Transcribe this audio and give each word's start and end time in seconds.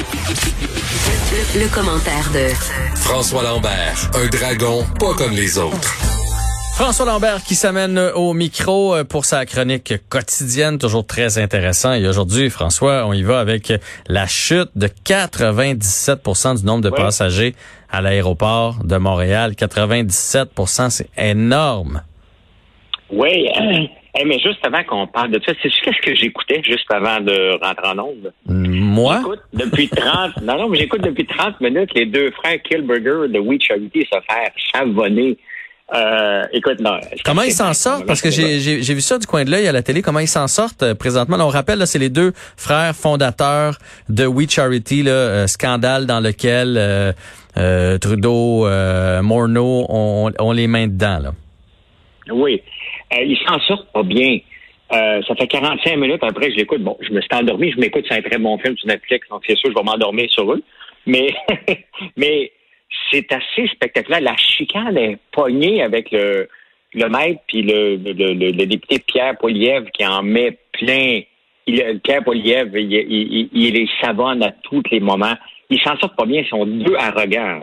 Le, 0.00 1.60
le 1.60 1.68
commentaire 1.68 2.30
de 2.32 2.48
François 2.96 3.42
Lambert, 3.42 4.10
un 4.14 4.26
dragon 4.28 4.84
pas 4.98 5.12
comme 5.14 5.32
les 5.32 5.58
autres. 5.58 5.94
François 6.74 7.04
Lambert 7.04 7.42
qui 7.44 7.54
s'amène 7.54 7.98
au 8.14 8.32
micro 8.32 8.94
euh, 8.94 9.04
pour 9.04 9.26
sa 9.26 9.44
chronique 9.44 9.92
quotidienne, 10.08 10.78
toujours 10.78 11.06
très 11.06 11.36
intéressant. 11.36 11.92
Et 11.92 12.08
aujourd'hui, 12.08 12.48
François, 12.48 13.06
on 13.06 13.12
y 13.12 13.22
va 13.22 13.40
avec 13.40 13.74
la 14.08 14.26
chute 14.26 14.70
de 14.74 14.86
97% 14.86 16.60
du 16.60 16.64
nombre 16.64 16.82
de 16.82 16.88
passagers 16.88 17.54
à 17.90 18.00
l'aéroport 18.00 18.76
de 18.82 18.96
Montréal. 18.96 19.52
97% 19.52 20.88
c'est 20.88 21.10
énorme. 21.18 22.02
Oui, 23.10 23.50
mais 24.24 24.38
juste 24.38 24.64
avant 24.64 24.82
qu'on 24.84 25.06
parle 25.06 25.30
de 25.30 25.40
ça, 25.44 25.52
c'est 25.62 25.68
qu'est-ce 25.68 26.00
que 26.02 26.14
j'écoutais 26.14 26.62
juste 26.64 26.90
avant 26.92 27.20
de 27.20 27.62
rentrer 27.62 27.88
en 27.88 27.98
onde? 27.98 28.32
Moi? 28.46 29.18
J'écoute 29.18 29.40
depuis 29.52 29.88
30, 29.88 30.42
non, 30.42 30.58
non, 30.58 30.68
mais 30.68 30.78
j'écoute 30.78 31.02
depuis 31.02 31.26
30 31.26 31.60
minutes 31.60 31.90
les 31.94 32.06
deux 32.06 32.30
frères 32.32 32.60
Kilberger 32.62 33.28
de 33.28 33.38
We 33.38 33.58
Charity 33.60 34.00
se 34.00 34.18
faire 34.28 34.50
savonner 34.74 35.36
euh, 35.92 36.44
écoute, 36.52 36.80
non. 36.80 37.00
Comment 37.24 37.42
ils 37.42 37.52
s'en 37.52 37.74
sortent? 37.74 38.06
Parce 38.06 38.22
que 38.22 38.30
j'ai 38.30 38.94
vu 38.94 39.00
ça 39.00 39.18
du 39.18 39.26
coin 39.26 39.44
de 39.44 39.50
l'œil 39.50 39.66
à 39.66 39.72
la 39.72 39.82
télé. 39.82 40.02
Comment 40.02 40.20
ils 40.20 40.28
s'en 40.28 40.46
sortent 40.46 40.82
euh, 40.82 40.94
présentement? 40.94 41.36
on 41.40 41.48
rappelle, 41.48 41.84
c'est 41.86 41.98
les 41.98 42.10
deux 42.10 42.32
frères 42.56 42.94
fondateurs 42.94 43.76
de 44.08 44.24
We 44.24 44.48
Charity, 44.48 45.02
là, 45.02 45.10
euh, 45.10 45.46
scandale 45.46 46.06
dans 46.06 46.20
lequel 46.20 46.76
euh, 46.78 47.98
Trudeau, 47.98 48.68
Morneau 49.22 49.86
ont, 49.88 50.52
les 50.52 50.68
mains 50.68 50.86
dedans. 50.86 51.18
Là. 51.18 51.32
Oui. 52.32 52.62
Ils 53.12 53.38
s'en 53.46 53.58
sortent 53.60 53.92
pas 53.92 54.02
bien. 54.02 54.38
ça 54.90 55.34
fait 55.38 55.46
45 55.46 55.96
minutes 55.96 56.22
après 56.22 56.50
je 56.50 56.56
l'écoute. 56.56 56.82
Bon, 56.82 56.96
je 57.00 57.12
me 57.12 57.20
suis 57.20 57.30
endormi. 57.32 57.72
Je 57.72 57.78
m'écoute, 57.78 58.04
c'est 58.08 58.18
un 58.18 58.22
très 58.22 58.38
bon 58.38 58.58
film 58.58 58.76
sur 58.76 58.88
Netflix, 58.88 59.28
donc 59.28 59.42
c'est 59.46 59.56
sûr, 59.56 59.70
je 59.70 59.74
vais 59.74 59.84
m'endormir 59.84 60.30
sur 60.30 60.52
eux. 60.52 60.62
Mais, 61.06 61.34
mais 62.16 62.52
c'est 63.10 63.26
assez 63.32 63.66
spectaculaire. 63.68 64.20
La 64.20 64.36
chicane 64.36 64.96
est 64.96 65.18
poignée 65.32 65.82
avec 65.82 66.10
le, 66.10 66.48
le 66.94 67.08
maître 67.08 67.40
puis 67.46 67.62
le, 67.62 67.96
le, 67.96 68.32
le, 68.34 68.66
député 68.66 68.98
Pierre 68.98 69.36
Poliev 69.38 69.90
qui 69.92 70.06
en 70.06 70.22
met 70.22 70.56
plein. 70.72 71.20
Il, 71.66 72.00
Pierre 72.02 72.24
Poliev, 72.24 72.70
il, 72.74 72.92
il, 72.92 73.48
il, 73.52 73.74
les 73.74 73.88
savonne 74.00 74.42
à 74.42 74.50
tous 74.62 74.82
les 74.90 75.00
moments. 75.00 75.34
Ils 75.68 75.80
s'en 75.80 75.96
sortent 75.98 76.16
pas 76.16 76.26
bien. 76.26 76.40
Ils 76.40 76.48
sont 76.48 76.66
deux 76.66 76.96
arrogants. 76.96 77.62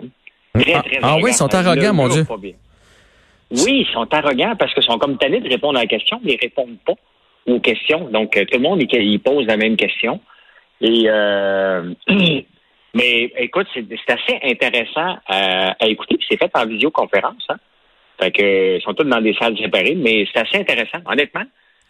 Très, 0.54 0.74
ah, 0.74 0.82
très 0.82 1.00
ah, 1.02 1.18
oui, 1.22 1.32
ils 1.32 1.34
sont 1.34 1.54
arrogants, 1.54 1.94
mon 1.94 2.08
Dieu. 2.08 2.26
Oui, 3.52 3.86
ils 3.88 3.94
sont 3.94 4.08
arrogants 4.14 4.56
parce 4.58 4.74
qu'ils 4.74 4.84
sont 4.84 4.98
comme 4.98 5.18
tannés 5.18 5.40
de 5.40 5.50
répondre 5.50 5.78
à 5.78 5.82
la 5.82 5.88
question, 5.88 6.20
mais 6.24 6.34
ils 6.34 6.40
répondent 6.42 6.78
pas 6.86 6.94
aux 7.46 7.60
questions. 7.60 8.10
Donc, 8.12 8.36
euh, 8.36 8.46
tout 8.46 8.58
le 8.58 8.64
monde, 8.64 8.82
il, 8.82 9.20
pose 9.20 9.46
la 9.46 9.58
même 9.58 9.78
question. 9.78 10.20
Et 10.82 11.06
euh, 11.08 11.94
Mais 12.98 13.32
écoute, 13.38 13.68
c'est 13.76 14.12
assez 14.12 14.40
intéressant 14.44 15.18
à, 15.28 15.76
écouter. 15.88 16.18
c'est 16.28 16.38
fait 16.38 16.50
en 16.56 16.66
visioconférence. 16.66 17.46
Hein? 17.50 17.58
Fait 18.20 18.32
que 18.32 18.78
ils 18.78 18.82
sont 18.82 18.94
tous 18.96 19.04
dans 19.04 19.22
des 19.22 19.36
salles 19.36 19.56
séparées, 19.58 19.96
mais 19.96 20.26
c'est 20.34 20.40
assez 20.40 20.58
intéressant, 20.58 20.98
honnêtement. 21.06 21.44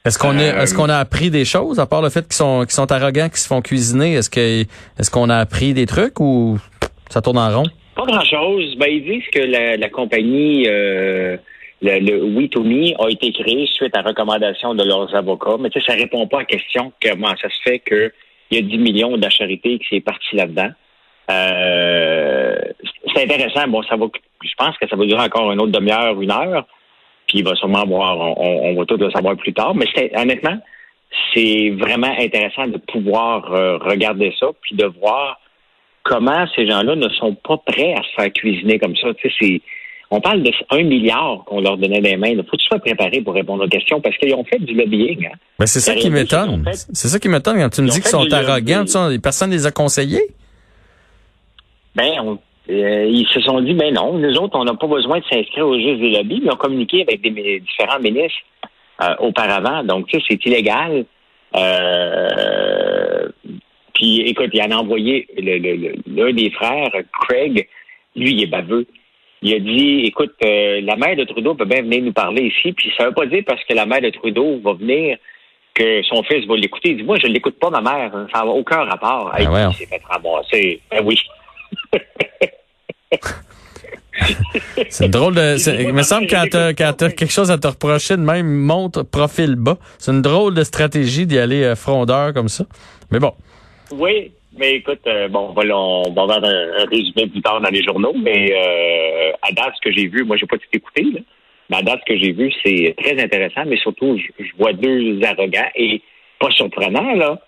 Est-ce 0.03 0.19
qu'on 0.19 0.37
est, 0.37 0.49
est-ce 0.49 0.75
qu'on 0.75 0.89
a 0.89 0.97
appris 0.97 1.29
des 1.29 1.45
choses 1.45 1.79
à 1.79 1.85
part 1.85 2.01
le 2.01 2.09
fait 2.09 2.23
qu'ils 2.23 2.35
sont 2.35 2.61
qu'ils 2.61 2.71
sont 2.71 2.91
arrogants, 2.91 3.29
qu'ils 3.29 3.37
se 3.37 3.47
font 3.47 3.61
cuisiner? 3.61 4.15
Est-ce 4.15 4.29
que 4.29 4.61
est-ce 4.99 5.09
qu'on 5.09 5.29
a 5.29 5.37
appris 5.37 5.73
des 5.73 5.85
trucs 5.85 6.19
ou 6.19 6.57
ça 7.09 7.21
tourne 7.21 7.37
en 7.37 7.49
rond? 7.49 7.69
Pas 7.97 8.05
grand 8.05 8.23
chose. 8.25 8.75
Ben 8.75 8.89
ils 8.89 9.03
disent 9.03 9.27
que 9.33 9.39
la, 9.39 9.89
compagnie 9.89 10.67
euh, 10.67 11.35
le, 11.81 11.99
le 11.99 12.23
We 12.25 12.47
a 12.99 13.09
été 13.09 13.31
créé 13.31 13.65
suite 13.65 13.97
à 13.97 14.03
recommandation 14.03 14.75
de 14.75 14.83
leurs 14.83 15.15
avocats, 15.15 15.57
mais 15.59 15.69
ça 15.83 15.93
répond 15.93 16.27
pas 16.27 16.37
à 16.37 16.39
la 16.41 16.45
question 16.45 16.93
comment 17.01 17.35
ça 17.41 17.49
se 17.49 17.59
fait 17.63 17.79
que 17.79 18.13
il 18.51 18.57
y 18.57 18.59
a 18.59 18.69
10 18.69 18.77
millions 18.77 19.17
de 19.17 19.21
la 19.21 19.29
qui 19.29 19.87
s'est 19.89 19.99
parti 19.99 20.35
là-dedans. 20.35 20.69
Euh, 21.31 22.55
c'est 23.13 23.23
intéressant. 23.23 23.67
Bon, 23.67 23.81
ça 23.81 23.95
va. 23.95 24.05
Je 24.43 24.53
pense 24.57 24.77
que 24.77 24.87
ça 24.87 24.95
va 24.95 25.05
durer 25.05 25.21
encore 25.21 25.51
une 25.51 25.59
autre 25.59 25.71
demi-heure, 25.71 26.21
une 26.21 26.31
heure. 26.31 26.65
Puis 27.27 27.39
il 27.39 27.43
va 27.43 27.55
sûrement 27.55 27.83
voir. 27.85 28.17
On, 28.39 28.75
va 28.75 28.85
tout 28.85 28.97
le 28.97 29.09
savoir 29.09 29.35
plus 29.35 29.53
tard. 29.53 29.73
Mais 29.75 29.87
honnêtement, 30.15 30.57
c'est 31.33 31.71
vraiment 31.71 32.13
intéressant 32.19 32.67
de 32.67 32.77
pouvoir 32.77 33.51
euh, 33.51 33.77
regarder 33.79 34.33
ça, 34.39 34.47
puis 34.61 34.75
de 34.75 34.85
voir 34.85 35.39
comment 36.07 36.45
ces 36.55 36.67
gens-là 36.67 36.95
ne 36.95 37.09
sont 37.09 37.35
pas 37.35 37.57
prêts 37.65 37.93
à 37.93 38.03
se 38.03 38.09
faire 38.15 38.33
cuisiner 38.33 38.79
comme 38.79 38.95
ça? 38.95 39.09
Tu 39.15 39.61
on 40.09 40.21
parle 40.21 40.41
de 40.41 40.51
1 40.69 40.83
milliard 40.83 41.43
qu'on 41.45 41.59
leur 41.59 41.77
donnait 41.77 41.99
des 41.99 42.15
mains. 42.15 42.29
Il 42.29 42.37
faut 42.37 42.51
que 42.51 42.57
tu 42.57 42.67
sois 42.67 42.79
préparé 42.79 43.19
pour 43.21 43.33
répondre 43.33 43.65
aux 43.65 43.67
questions 43.67 43.99
parce 43.99 44.15
qu'ils 44.17 44.33
ont 44.33 44.45
fait 44.45 44.59
du 44.59 44.73
lobbying. 44.73 45.25
Hein. 45.25 45.35
Ben, 45.59 45.65
c'est 45.65 45.81
ça 45.81 45.95
qui 45.95 46.09
m'étonne. 46.09 46.63
C'est 46.71 47.09
ça 47.09 47.19
qui 47.19 47.27
m'étonne 47.27 47.57
quand 47.57 47.69
tu 47.69 47.81
me 47.81 47.89
dis 47.89 47.99
qu'ils 47.99 48.09
sont 48.09 48.31
arrogants. 48.31 48.85
Personne 49.21 49.49
ne 49.49 49.55
les 49.55 49.65
a 49.65 49.71
conseillés 49.71 50.23
ben, 51.95 52.37
euh, 52.69 53.05
ils 53.09 53.27
se 53.33 53.41
sont 53.41 53.59
dit, 53.61 53.73
ben 53.73 53.91
non, 53.91 54.19
nous 54.19 54.37
autres, 54.37 54.55
on 54.59 54.65
n'a 54.65 54.75
pas 54.75 54.85
besoin 54.85 55.17
de 55.17 55.23
s'inscrire 55.25 55.67
au 55.67 55.75
juste 55.79 55.99
des 55.99 56.11
lobbies, 56.11 56.41
mais 56.43 56.53
on 56.53 56.57
communiqué 56.57 57.01
avec 57.01 57.21
des 57.21 57.31
différents 57.59 57.99
ministres 57.99 58.37
euh, 59.01 59.15
auparavant. 59.19 59.83
Donc, 59.83 60.05
tu 60.07 60.19
sais, 60.19 60.25
c'est 60.29 60.45
illégal. 60.45 61.05
Euh, 61.55 62.86
écoute, 64.29 64.49
il 64.53 64.61
en 64.61 64.71
a 64.71 64.75
envoyé 64.77 65.27
l'un 65.37 66.33
des 66.33 66.49
frères, 66.51 66.91
Craig, 67.21 67.67
lui, 68.15 68.31
il 68.31 68.43
est 68.43 68.47
baveux. 68.47 68.85
Il 69.41 69.53
a 69.53 69.59
dit, 69.59 70.05
écoute, 70.05 70.33
la 70.41 70.95
mère 70.95 71.15
de 71.15 71.23
Trudeau 71.23 71.53
peut 71.55 71.65
bien 71.65 71.83
venir 71.83 72.03
nous 72.03 72.13
parler 72.13 72.43
ici, 72.43 72.73
puis 72.73 72.91
ça 72.97 73.05
veut 73.05 73.13
pas 73.13 73.27
dire 73.27 73.43
parce 73.45 73.63
que 73.63 73.73
la 73.73 73.85
mère 73.85 74.01
de 74.01 74.09
Trudeau 74.09 74.59
va 74.63 74.73
venir 74.73 75.17
que 75.77 76.01
son 76.03 76.23
fils 76.23 76.45
va 76.47 76.55
l'écouter. 76.55 76.89
Il 76.91 76.97
dit, 76.97 77.03
moi, 77.03 77.17
je 77.21 77.27
ne 77.27 77.33
l'écoute 77.33 77.59
pas, 77.59 77.69
ma 77.69 77.81
mère. 77.81 78.11
Ça 78.33 78.39
n'a 78.39 78.47
aucun 78.47 78.83
rapport. 78.83 79.31
Ah, 79.33 79.43
ouais. 79.43 79.69
Il 79.71 79.75
s'est 79.75 79.85
fait 79.85 80.01
ramasser. 80.09 80.81
Ben 80.89 81.03
oui. 81.05 81.19
c'est 84.89 85.09
drôle 85.09 85.35
de. 85.35 85.81
Il 85.81 85.93
me 85.93 86.01
semble 86.03 86.27
quand 86.27 86.45
tu 86.49 86.57
as, 86.57 86.73
quelque 86.73 87.31
chose 87.31 87.51
à 87.51 87.57
te 87.57 87.67
reprocher 87.67 88.17
de 88.17 88.21
même, 88.21 88.47
montre 88.47 89.03
profil 89.03 89.55
bas. 89.55 89.77
C'est 89.99 90.11
une 90.11 90.21
drôle 90.21 90.53
de 90.53 90.63
stratégie 90.63 91.25
d'y 91.27 91.37
aller 91.37 91.63
euh, 91.63 91.75
frondeur 91.75 92.33
comme 92.33 92.49
ça. 92.49 92.65
Mais 93.11 93.19
bon. 93.19 93.33
Oui, 93.91 94.31
mais 94.57 94.75
écoute, 94.75 95.01
euh, 95.07 95.27
bon, 95.27 95.51
voilà, 95.53 95.77
on 95.77 96.11
va 96.11 96.23
avoir 96.23 96.43
un, 96.43 96.85
résumé 96.89 97.27
plus 97.27 97.41
tard 97.41 97.61
dans 97.61 97.69
les 97.69 97.83
journaux, 97.83 98.13
mais 98.15 98.51
euh, 98.51 99.31
à 99.41 99.51
date, 99.51 99.73
ce 99.75 99.89
que 99.89 99.95
j'ai 99.95 100.07
vu, 100.07 100.23
moi, 100.23 100.35
j'ai 100.37 100.45
pas 100.45 100.57
tout 100.57 100.67
écouté, 100.73 101.03
là, 101.03 101.19
mais 101.69 101.77
à 101.77 101.81
date, 101.81 102.01
ce 102.07 102.13
que 102.13 102.19
j'ai 102.19 102.31
vu, 102.31 102.51
c'est 102.63 102.95
très 102.97 103.21
intéressant, 103.21 103.63
mais 103.65 103.77
surtout, 103.77 104.17
je, 104.17 104.45
vois 104.57 104.73
deux 104.73 105.19
arrogants 105.23 105.69
et 105.75 106.01
pas 106.39 106.51
surprenants, 106.51 107.15
là, 107.15 107.39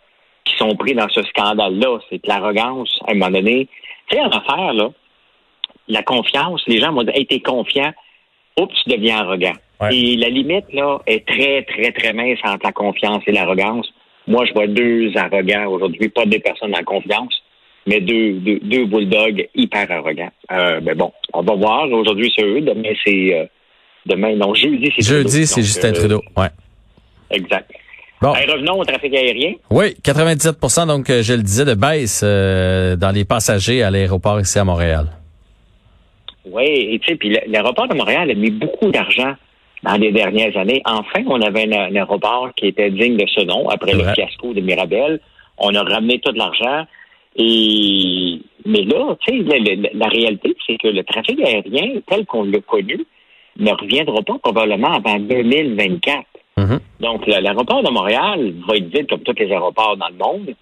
qui 0.45 0.55
sont 0.57 0.75
pris 0.75 0.93
dans 0.93 1.09
ce 1.09 1.21
scandale-là. 1.23 1.99
C'est 2.09 2.19
que 2.19 2.27
l'arrogance, 2.27 2.99
à 3.07 3.11
un 3.11 3.15
moment 3.15 3.31
donné, 3.31 3.67
tu 4.09 4.17
sais, 4.17 4.21
en 4.21 4.29
affaire, 4.29 4.73
là, 4.73 4.89
la 5.87 6.03
confiance, 6.03 6.61
les 6.67 6.79
gens 6.79 6.91
m'ont 6.91 7.03
dit, 7.03 7.11
hey, 7.13 7.25
t'es 7.25 7.39
confiant, 7.39 7.91
oups, 8.59 8.73
tu 8.83 8.89
deviens 8.89 9.19
arrogant. 9.19 9.53
Et 9.91 10.17
la 10.17 10.27
limite, 10.27 10.71
là, 10.73 10.99
est 11.07 11.25
très, 11.25 11.63
très, 11.63 11.91
très 11.93 12.11
mince 12.11 12.39
entre 12.43 12.65
la 12.65 12.73
confiance 12.73 13.23
et 13.27 13.31
l'arrogance. 13.31 13.89
Moi, 14.29 14.45
je 14.45 14.53
vois 14.53 14.67
deux 14.67 15.11
arrogants 15.15 15.65
aujourd'hui, 15.71 16.07
pas 16.09 16.23
deux 16.25 16.37
personnes 16.37 16.75
en 16.75 16.83
confiance, 16.83 17.33
mais 17.87 17.99
deux, 17.99 18.33
deux, 18.33 18.59
deux 18.59 18.85
bulldogs 18.85 19.49
hyper 19.55 19.91
arrogants. 19.91 20.31
Euh, 20.51 20.79
ben 20.81 20.95
bon, 20.95 21.11
on 21.33 21.41
va 21.41 21.55
voir. 21.55 21.91
Aujourd'hui, 21.91 22.31
c'est 22.37 22.45
eux. 22.45 22.61
Demain, 22.61 22.93
c'est... 23.03 23.33
Euh, 23.33 23.45
demain, 24.05 24.35
non, 24.35 24.53
jeudi, 24.53 24.93
c'est 24.95 25.03
Jeudi, 25.03 25.47
c'est 25.47 25.63
Justin 25.63 25.89
euh, 25.89 25.93
Trudeau, 25.93 26.21
ouais. 26.37 26.49
Exact. 27.31 27.71
Bon. 28.21 28.33
revenons 28.33 28.79
au 28.79 28.85
trafic 28.85 29.15
aérien. 29.15 29.53
Oui, 29.71 29.95
97% 30.03 30.87
donc, 30.87 31.07
je 31.07 31.33
le 31.33 31.41
disais, 31.41 31.65
de 31.65 31.73
baisse 31.73 32.21
euh, 32.23 32.95
dans 32.97 33.11
les 33.11 33.25
passagers 33.25 33.81
à 33.81 33.89
l'aéroport 33.89 34.39
ici 34.39 34.59
à 34.59 34.63
Montréal. 34.63 35.07
Oui, 36.45 36.65
et 36.65 36.99
tu 36.99 37.09
sais, 37.09 37.15
puis 37.15 37.35
l'aéroport 37.47 37.87
de 37.87 37.95
Montréal 37.95 38.29
a 38.29 38.33
mis 38.35 38.51
beaucoup 38.51 38.91
d'argent 38.91 39.33
dans 39.83 39.95
les 39.95 40.11
dernières 40.11 40.55
années. 40.57 40.81
Enfin, 40.85 41.23
on 41.27 41.41
avait 41.41 41.73
un, 41.73 41.95
aéroport 41.95 42.49
qui 42.55 42.67
était 42.67 42.89
digne 42.89 43.17
de 43.17 43.25
ce 43.27 43.41
nom 43.45 43.69
après 43.69 43.93
le 43.93 44.03
fiasco 44.13 44.53
de 44.53 44.61
Mirabel. 44.61 45.19
On 45.57 45.73
a 45.75 45.83
ramené 45.83 46.19
tout 46.19 46.33
l'argent. 46.33 46.85
Et 47.35 48.39
mais 48.65 48.83
là, 48.83 49.15
tu 49.25 49.45
sais, 49.47 49.59
la, 49.93 50.07
réalité, 50.07 50.55
c'est 50.67 50.77
que 50.77 50.87
le 50.87 51.03
trafic 51.03 51.39
aérien, 51.39 52.01
tel 52.07 52.25
qu'on 52.25 52.43
l'a 52.43 52.59
connu, 52.59 53.05
ne 53.57 53.71
reviendra 53.71 54.21
pas 54.21 54.37
probablement 54.41 54.93
avant 54.93 55.19
2024. 55.19 56.25
Mm-hmm. 56.57 56.79
Donc, 56.99 57.27
l'aéroport 57.27 57.83
de 57.83 57.91
Montréal 57.91 58.53
va 58.67 58.75
être 58.75 58.89
vide 58.93 59.09
comme 59.09 59.21
tous 59.21 59.35
les 59.37 59.51
aéroports 59.51 59.97
dans 59.97 60.09
le 60.09 60.15
monde. 60.15 60.55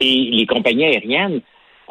Et 0.00 0.30
les 0.32 0.46
compagnies 0.46 0.86
aériennes, 0.86 1.40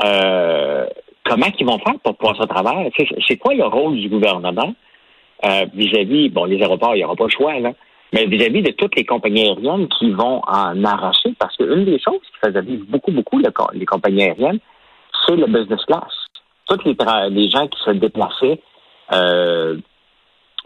euh, 0.03 0.85
comment 1.24 1.47
ils 1.57 1.65
vont 1.65 1.80
faire 1.80 2.00
pour 2.03 2.18
passer 2.18 2.41
à 2.41 2.47
travers? 2.47 2.89
C'est 3.27 3.38
quoi 3.38 3.53
le 3.53 3.65
rôle 3.65 3.97
du 3.97 4.09
gouvernement? 4.09 4.74
Euh, 5.45 5.66
vis-à-vis, 5.74 6.30
bon, 6.30 6.45
les 6.45 6.62
aéroports, 6.62 6.95
il 6.95 7.00
n'y 7.00 7.04
aura 7.04 7.16
pas 7.16 7.25
le 7.25 7.30
choix, 7.30 7.60
là, 7.60 7.74
mais 8.13 8.25
vis-à-vis 8.25 8.62
de 8.62 8.72
toutes 8.72 8.95
les 8.95 9.06
compagnies 9.06 9.48
aériennes 9.48 9.88
qui 9.88 10.12
vont 10.12 10.42
en 10.48 10.84
arracher, 10.84 11.34
parce 11.40 11.56
qu'une 11.57 11.86
des 11.86 12.00
choses 12.00 12.22
qui 12.22 12.48
faisait 12.48 12.62
vivre 12.62 12.86
beaucoup, 12.88 13.12
beaucoup 13.12 13.40
les 13.40 13.86
compagnies 13.86 14.24
aériennes, 14.24 14.60
c'est 15.25 15.36
le 15.36 15.48
business 15.48 15.84
class. 15.86 16.04
Tous 16.68 16.80
les, 16.86 16.95
les 17.30 17.50
gens 17.50 17.68
qui 17.68 17.80
se 17.84 17.92
déplaçaient 17.92 18.60
euh, 19.12 19.78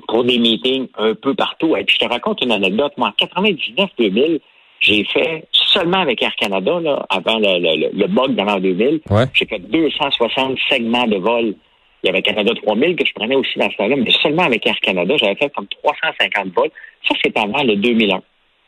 pour 0.08 0.24
des 0.24 0.38
meetings 0.38 0.88
un 0.98 1.16
peu 1.16 1.34
partout. 1.34 1.76
Et 1.76 1.84
puis 1.84 1.98
je 2.00 2.06
te 2.06 2.12
raconte 2.12 2.42
une 2.44 2.52
anecdote. 2.52 2.94
Moi, 2.98 3.10
en 3.10 3.26
99-2000, 3.26 4.40
j'ai 4.80 5.04
fait 5.06 5.48
seulement 5.52 6.00
avec 6.00 6.22
Air 6.22 6.36
Canada, 6.36 6.80
là, 6.80 7.06
avant 7.10 7.40
le, 7.40 7.60
le, 7.60 7.98
le 7.98 8.08
bug 8.08 8.36
de 8.36 8.42
l'an 8.42 8.60
2000, 8.60 9.02
j'ai 9.34 9.46
fait 9.46 9.60
260 9.60 10.58
segments 10.70 11.08
de 11.08 11.18
vol. 11.18 11.56
Il 12.04 12.08
y 12.08 12.10
avait 12.10 12.22
Canada 12.22 12.54
3000 12.54 12.96
que 12.96 13.06
je 13.06 13.14
prenais 13.14 13.36
aussi 13.36 13.58
dans 13.58 13.70
ce 13.70 13.78
temps-là, 13.78 13.96
mais 13.96 14.12
seulement 14.22 14.44
avec 14.44 14.66
Air 14.66 14.80
Canada, 14.82 15.16
j'avais 15.18 15.36
fait 15.36 15.50
comme 15.54 15.68
350 15.68 16.54
vols. 16.54 16.70
Ça, 17.08 17.16
c'est 17.24 17.36
avant 17.38 17.64
le 17.64 17.76
2001. 17.76 18.18
Tu 18.18 18.24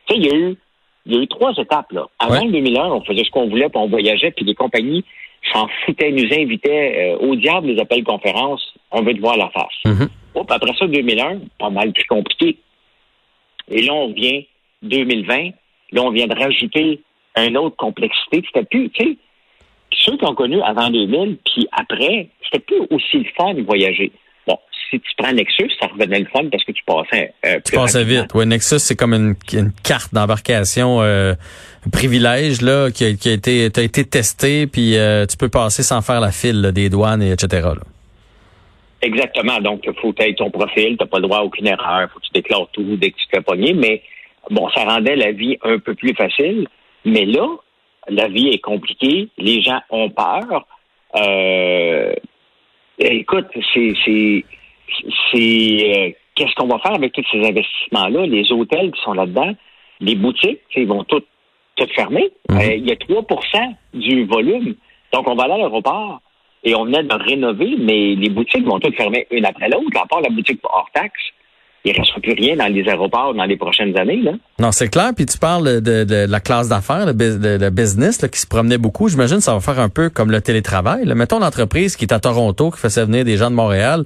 sais, 0.07 0.19
il 0.19 0.25
y 0.25 0.31
a 0.31 0.35
eu, 0.35 0.57
il 1.05 1.13
y 1.13 1.17
a 1.17 1.21
eu 1.21 1.27
trois 1.27 1.53
étapes, 1.53 1.91
là. 1.91 2.07
Avant 2.17 2.43
le 2.43 2.51
2001, 2.51 2.91
on 2.91 3.01
faisait 3.01 3.23
ce 3.23 3.29
qu'on 3.29 3.47
voulait, 3.47 3.69
puis 3.69 3.77
on 3.79 3.87
voyageait, 3.87 4.31
puis 4.31 4.45
les 4.45 4.55
compagnies 4.55 5.05
s'en 5.53 5.67
foutaient, 5.85 6.11
nous 6.11 6.33
invitaient 6.33 7.13
euh, 7.13 7.27
au 7.27 7.35
diable 7.35 7.67
les 7.67 7.79
appels 7.79 8.03
conférences, 8.03 8.73
on 8.91 9.01
veut 9.03 9.13
te 9.13 9.21
voir 9.21 9.37
la 9.37 9.49
face. 9.49 9.67
Mm-hmm. 9.85 10.45
après 10.49 10.73
ça, 10.73 10.87
2001, 10.87 11.41
pas 11.57 11.69
mal 11.69 11.93
plus 11.93 12.05
compliqué. 12.05 12.57
Et 13.69 13.81
là, 13.83 13.93
on 13.93 14.11
vient 14.11 14.41
2020, 14.81 15.51
là, 15.91 16.03
on 16.03 16.11
vient 16.11 16.27
de 16.27 16.35
rajouter 16.35 17.01
une 17.37 17.57
autre 17.57 17.75
complexité. 17.75 18.43
C'était 18.45 18.65
plus, 18.65 18.89
tu 18.89 19.03
sais, 19.03 19.17
ceux 19.91 20.17
qui 20.17 20.25
ont 20.25 20.35
connu 20.35 20.61
avant 20.61 20.89
2000, 20.89 21.37
puis 21.45 21.67
après, 21.71 22.29
c'était 22.43 22.63
plus 22.63 22.81
aussi 22.91 23.17
le 23.17 23.25
fun 23.37 23.53
de 23.53 23.61
voyager. 23.61 24.11
Bon, 24.47 24.57
si 24.89 24.99
tu 24.99 25.11
prends 25.17 25.31
Nexus, 25.31 25.71
ça 25.79 25.87
revenait 25.87 26.19
le 26.19 26.25
fun 26.25 26.45
parce 26.51 26.63
que 26.63 26.71
tu 26.71 26.83
passais 26.85 27.33
euh, 27.45 27.59
Tu 27.65 27.73
passais 27.73 28.03
vite. 28.03 28.31
Oui, 28.33 28.45
Nexus, 28.45 28.79
c'est 28.79 28.95
comme 28.95 29.13
une, 29.13 29.35
carte 29.83 30.13
d'embarcation 30.13 31.01
euh, 31.01 31.33
privilège 31.91 32.61
là 32.61 32.89
qui 32.91 33.05
a, 33.05 33.13
qui 33.13 33.29
a 33.29 33.33
été 33.33 33.69
a 33.75 33.81
été 33.81 34.05
testé, 34.05 34.67
puis 34.67 34.97
euh, 34.97 35.25
tu 35.25 35.37
peux 35.37 35.49
passer 35.49 35.83
sans 35.83 36.01
faire 36.01 36.19
la 36.19 36.31
file 36.31 36.71
des 36.73 36.89
douanes 36.89 37.21
et 37.21 37.31
etc. 37.31 37.69
Exactement. 39.01 39.59
Donc, 39.59 39.81
il 39.85 39.93
faut 40.01 40.11
que 40.11 40.31
ton 40.33 40.49
profil, 40.49 40.97
tu 40.97 41.03
n'as 41.03 41.07
pas 41.07 41.17
le 41.17 41.23
droit 41.23 41.37
à 41.37 41.43
aucune 41.43 41.67
erreur, 41.67 42.03
il 42.03 42.09
faut 42.09 42.19
que 42.19 42.25
tu 42.25 42.31
déclares 42.33 42.67
tout 42.73 42.97
dès 42.97 43.11
que 43.11 43.17
tu 43.17 43.27
te 43.27 43.37
fais 43.37 43.41
pogner, 43.41 43.73
mais 43.73 44.01
bon, 44.49 44.69
ça 44.69 44.83
rendait 44.83 45.15
la 45.15 45.31
vie 45.31 45.57
un 45.63 45.79
peu 45.79 45.95
plus 45.95 46.13
facile. 46.13 46.67
Mais 47.05 47.25
là, 47.25 47.47
la 48.09 48.27
vie 48.27 48.49
est 48.49 48.59
compliquée, 48.59 49.29
les 49.37 49.61
gens 49.61 49.79
ont 49.89 50.09
peur. 50.09 50.65
Euh, 51.15 52.13
écoute, 52.99 53.47
c'est 53.73 53.93
c'est 54.03 54.43
euh, 55.33 56.11
qu'est-ce 56.35 56.55
qu'on 56.55 56.67
va 56.67 56.79
faire 56.79 56.95
avec 56.95 57.13
tous 57.13 57.25
ces 57.31 57.45
investissements-là? 57.45 58.25
Les 58.25 58.51
hôtels 58.51 58.91
qui 58.91 59.01
sont 59.01 59.13
là-dedans, 59.13 59.53
les 60.01 60.15
boutiques, 60.15 60.61
ils 60.75 60.87
vont 60.87 61.03
toutes 61.03 61.27
toutes 61.75 61.93
fermer. 61.93 62.29
Mhm. 62.49 62.57
Euh, 62.57 62.75
il 62.75 62.87
y 62.87 62.91
a 62.91 62.95
3% 62.95 63.75
du 63.93 64.25
volume. 64.25 64.75
Donc, 65.13 65.27
on 65.27 65.35
va 65.35 65.43
aller 65.43 65.53
à 65.53 65.57
l'aéroport 65.57 66.21
et 66.63 66.75
on 66.75 66.85
venait 66.85 67.03
de 67.03 67.15
rénover, 67.15 67.75
mais 67.79 68.15
les 68.15 68.29
boutiques 68.29 68.65
vont 68.65 68.79
toutes 68.79 68.95
fermer 68.95 69.25
une 69.31 69.45
après 69.45 69.69
l'autre, 69.69 69.97
à 69.99 70.05
part 70.05 70.21
la 70.21 70.29
boutique 70.29 70.59
hors 70.63 70.89
taxe 70.93 71.21
il 71.85 71.93
ne 71.93 71.97
restera 71.97 72.19
plus 72.19 72.33
rien 72.33 72.55
dans 72.57 72.67
les 72.67 72.87
aéroports 72.87 73.33
dans 73.33 73.45
les 73.45 73.57
prochaines 73.57 73.97
années. 73.97 74.21
Là. 74.21 74.33
Non, 74.59 74.71
c'est 74.71 74.89
clair. 74.89 75.11
Puis 75.15 75.25
tu 75.25 75.37
parles 75.37 75.81
de, 75.81 76.25
la 76.25 76.39
classe 76.39 76.67
d'affaires, 76.67 77.05
le, 77.05 77.69
business 77.69 78.25
qui 78.31 78.39
se 78.39 78.47
promenait 78.47 78.77
beaucoup. 78.77 79.07
J'imagine 79.07 79.37
que 79.37 79.43
ça 79.43 79.53
va 79.53 79.59
faire 79.59 79.79
un 79.79 79.89
peu 79.89 80.09
comme 80.09 80.31
le 80.31 80.41
télétravail. 80.41 81.05
Mettons 81.05 81.39
l'entreprise 81.39 81.95
qui 81.95 82.05
est 82.05 82.13
à 82.13 82.19
Toronto, 82.19 82.71
qui 82.71 82.79
faisait 82.79 83.05
venir 83.05 83.23
des 83.23 83.37
gens 83.37 83.49
de 83.49 83.55
Montréal. 83.55 84.05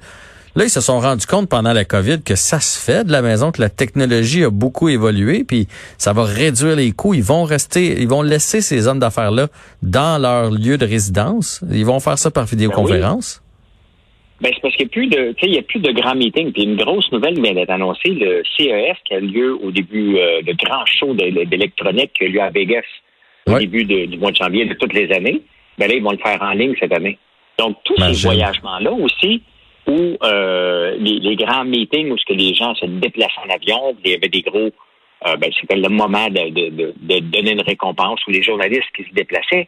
Là, 0.55 0.65
ils 0.65 0.69
se 0.69 0.81
sont 0.81 0.99
rendus 0.99 1.25
compte 1.25 1.49
pendant 1.49 1.73
la 1.73 1.83
COVID 1.83 2.21
que 2.21 2.35
ça 2.35 2.59
se 2.59 2.77
fait 2.77 3.03
de 3.03 3.11
la 3.11 3.23
maison, 3.23 3.51
que 3.51 3.59
la 3.59 3.69
technologie 3.69 4.43
a 4.43 4.51
beaucoup 4.51 4.87
évolué, 4.87 5.43
puis 5.43 5.67
ça 5.97 6.13
va 6.13 6.25
réduire 6.25 6.75
les 6.75 6.91
coûts. 6.91 7.15
Ils 7.15 7.23
vont 7.23 7.43
rester, 7.43 7.99
ils 7.99 8.07
vont 8.07 8.21
laisser 8.21 8.61
ces 8.61 8.85
hommes 8.85 8.99
d'affaires-là 8.99 9.47
dans 9.81 10.21
leur 10.21 10.51
lieu 10.51 10.77
de 10.77 10.85
résidence. 10.85 11.63
Ils 11.71 11.87
vont 11.87 11.99
faire 11.99 12.19
ça 12.19 12.29
par 12.29 12.45
vidéoconférence. 12.45 13.41
Ben, 13.41 13.52
c'est 14.41 14.61
parce 14.61 14.75
qu'il 14.75 14.85
n'y 14.85 14.91
a 14.91 14.93
plus 14.93 15.07
de, 15.07 15.35
il 15.43 15.53
y 15.53 15.57
a 15.57 15.61
plus 15.61 15.79
de 15.79 15.91
grands 15.91 16.15
meetings. 16.15 16.51
Puis 16.51 16.63
une 16.63 16.75
grosse 16.75 17.11
nouvelle 17.11 17.39
vient 17.41 17.53
d'être 17.53 17.69
annoncée, 17.69 18.09
le 18.09 18.43
CES 18.57 18.97
qui 19.05 19.13
a 19.13 19.19
lieu 19.19 19.57
au 19.63 19.71
début 19.71 20.17
euh, 20.17 20.41
de 20.41 20.53
grands 20.53 20.85
shows 20.85 21.13
d'électronique 21.13 22.11
qui 22.13 22.25
a 22.25 22.27
lieu 22.27 22.41
à 22.41 22.49
Vegas 22.49 22.83
au 23.47 23.59
début 23.59 23.83
du 23.83 24.17
mois 24.17 24.31
de 24.31 24.37
janvier 24.37 24.65
de 24.65 24.73
toutes 24.73 24.93
les 24.93 25.11
années. 25.11 25.41
Ben 25.77 25.87
là, 25.87 25.95
ils 25.95 26.03
vont 26.03 26.11
le 26.11 26.17
faire 26.17 26.41
en 26.41 26.51
ligne 26.51 26.75
cette 26.79 26.93
année. 26.93 27.17
Donc, 27.57 27.77
tous 27.83 27.95
ces 27.97 28.27
voyagements-là 28.27 28.91
aussi, 28.91 29.41
où 29.87 30.17
euh, 30.23 30.95
les, 30.97 31.35
grands 31.35 31.65
meetings 31.65 32.09
où 32.09 32.17
ce 32.17 32.25
que 32.25 32.33
les 32.33 32.53
gens 32.53 32.73
se 32.75 32.85
déplacent 32.85 33.37
en 33.45 33.53
avion, 33.53 33.95
il 34.03 34.11
y 34.11 34.15
avait 34.15 34.29
des 34.29 34.41
gros, 34.41 34.71
euh, 35.27 35.35
ben, 35.37 35.51
c'était 35.59 35.75
le 35.75 35.89
moment 35.89 36.27
de, 36.29 36.49
de, 36.49 36.93
de, 36.95 37.19
donner 37.19 37.51
une 37.51 37.61
récompense, 37.61 38.25
ou 38.27 38.31
les 38.31 38.43
journalistes 38.43 38.89
qui 38.95 39.03
se 39.03 39.13
déplaçaient. 39.13 39.67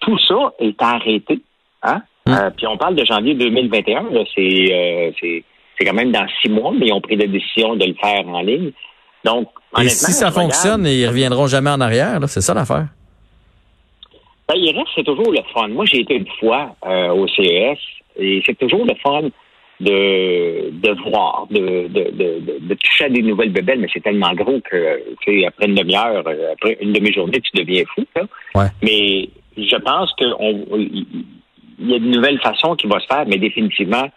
Tout 0.00 0.18
ça 0.18 0.52
est 0.58 0.80
arrêté. 0.80 1.40
Hein? 1.82 2.02
Hum. 2.26 2.34
Euh, 2.34 2.50
puis 2.56 2.66
on 2.66 2.78
parle 2.78 2.94
de 2.94 3.04
janvier 3.04 3.34
2021, 3.34 4.06
euh, 4.06 4.24
c'est 4.34 5.44
c'est 5.76 5.84
quand 5.84 5.92
même 5.92 6.12
dans 6.12 6.26
six 6.40 6.48
mois, 6.48 6.72
mais 6.72 6.86
ils 6.86 6.92
ont 6.92 7.00
pris 7.00 7.16
la 7.16 7.26
décision 7.26 7.76
de 7.76 7.84
le 7.84 7.94
faire 7.94 8.26
en 8.28 8.40
ligne. 8.40 8.70
Donc, 9.24 9.48
Et 9.80 9.88
si 9.88 10.12
ça 10.12 10.30
fonctionne, 10.30 10.86
ils 10.86 11.06
reviendront 11.06 11.46
jamais 11.48 11.70
en 11.70 11.80
arrière, 11.80 12.20
c'est 12.28 12.40
ça 12.40 12.54
l'affaire? 12.54 12.86
Ben, 14.48 14.54
il 14.56 14.76
reste, 14.76 14.88
c'est 14.94 15.04
toujours 15.04 15.32
le 15.32 15.40
fun. 15.52 15.68
Moi, 15.68 15.84
j'ai 15.86 16.00
été 16.00 16.14
une 16.16 16.28
fois 16.38 16.76
euh, 16.86 17.08
au 17.08 17.26
CES 17.28 17.78
et 18.16 18.42
c'est 18.46 18.56
toujours 18.58 18.84
le 18.84 18.94
fun 19.02 19.22
de, 19.80 20.70
de 20.70 21.10
voir, 21.10 21.46
de, 21.50 21.88
de, 21.88 22.10
de, 22.10 22.58
de, 22.60 22.74
toucher 22.74 23.06
à 23.06 23.08
des 23.08 23.22
nouvelles 23.22 23.50
bébelles, 23.50 23.80
mais 23.80 23.88
c'est 23.92 24.02
tellement 24.02 24.32
gros 24.34 24.60
que, 24.60 25.02
tu 25.22 25.40
sais, 25.40 25.46
après 25.46 25.66
une 25.66 25.74
demi-heure, 25.74 26.24
après 26.52 26.78
une 26.80 26.92
demi-journée, 26.92 27.40
tu 27.40 27.60
deviens 27.60 27.82
fou. 27.94 28.04
Ouais. 28.54 28.66
Mais 28.82 29.28
je 29.56 29.76
pense 29.76 30.12
qu'on 30.12 30.64
il 31.78 31.90
y 31.90 31.94
a 31.94 31.98
de 31.98 32.04
nouvelles 32.04 32.40
façons 32.40 32.76
qui 32.76 32.86
vont 32.86 32.98
se 33.00 33.06
faire, 33.06 33.24
mais 33.26 33.38
définitivement, 33.38 34.08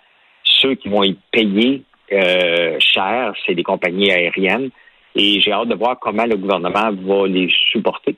ceux 0.43 0.75
qui 0.75 0.89
vont 0.89 1.03
y 1.03 1.17
payer 1.31 1.83
euh, 2.11 2.77
cher, 2.79 3.33
c'est 3.45 3.53
les 3.53 3.63
compagnies 3.63 4.11
aériennes. 4.11 4.69
Et 5.15 5.41
j'ai 5.41 5.51
hâte 5.51 5.69
de 5.69 5.75
voir 5.75 5.99
comment 5.99 6.25
le 6.25 6.37
gouvernement 6.37 6.91
va 6.91 7.27
les 7.27 7.49
supporter. 7.71 8.15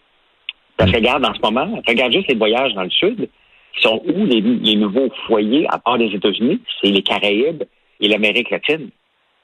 Parce 0.77 0.91
que 0.91 0.97
regarde 0.97 1.25
en 1.25 1.33
ce 1.33 1.41
moment, 1.41 1.81
regarde 1.87 2.13
juste 2.13 2.29
les 2.29 2.35
voyages 2.35 2.73
dans 2.73 2.83
le 2.83 2.89
sud. 2.89 3.29
Ils 3.75 3.81
sont 3.81 4.01
où 4.05 4.25
les, 4.25 4.75
nouveaux 4.75 5.09
foyers, 5.27 5.67
à 5.69 5.77
part 5.77 5.97
les 5.97 6.13
États-Unis? 6.13 6.61
C'est 6.81 6.89
les 6.89 7.01
Caraïbes 7.01 7.63
et 7.99 8.07
l'Amérique 8.07 8.49
latine 8.49 8.89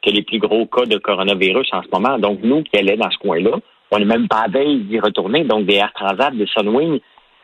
qui 0.01 0.11
les 0.11 0.21
plus 0.21 0.39
gros 0.39 0.65
cas 0.67 0.85
de 0.85 0.97
coronavirus 0.97 1.67
en 1.73 1.81
ce 1.81 1.87
moment. 1.91 2.19
Donc, 2.19 2.39
nous 2.43 2.63
qui 2.63 2.77
allons 2.77 2.97
dans 2.97 3.09
ce 3.09 3.17
coin-là, 3.17 3.57
on 3.91 3.99
n'est 3.99 4.05
même 4.05 4.27
pas 4.27 4.43
à 4.45 4.47
veille 4.47 4.81
d'y 4.81 4.99
retourner. 4.99 5.43
Donc, 5.43 5.65
des 5.65 5.75
Air 5.75 5.91
Transat, 5.93 6.35
des 6.35 6.45
Sunwing, 6.47 6.99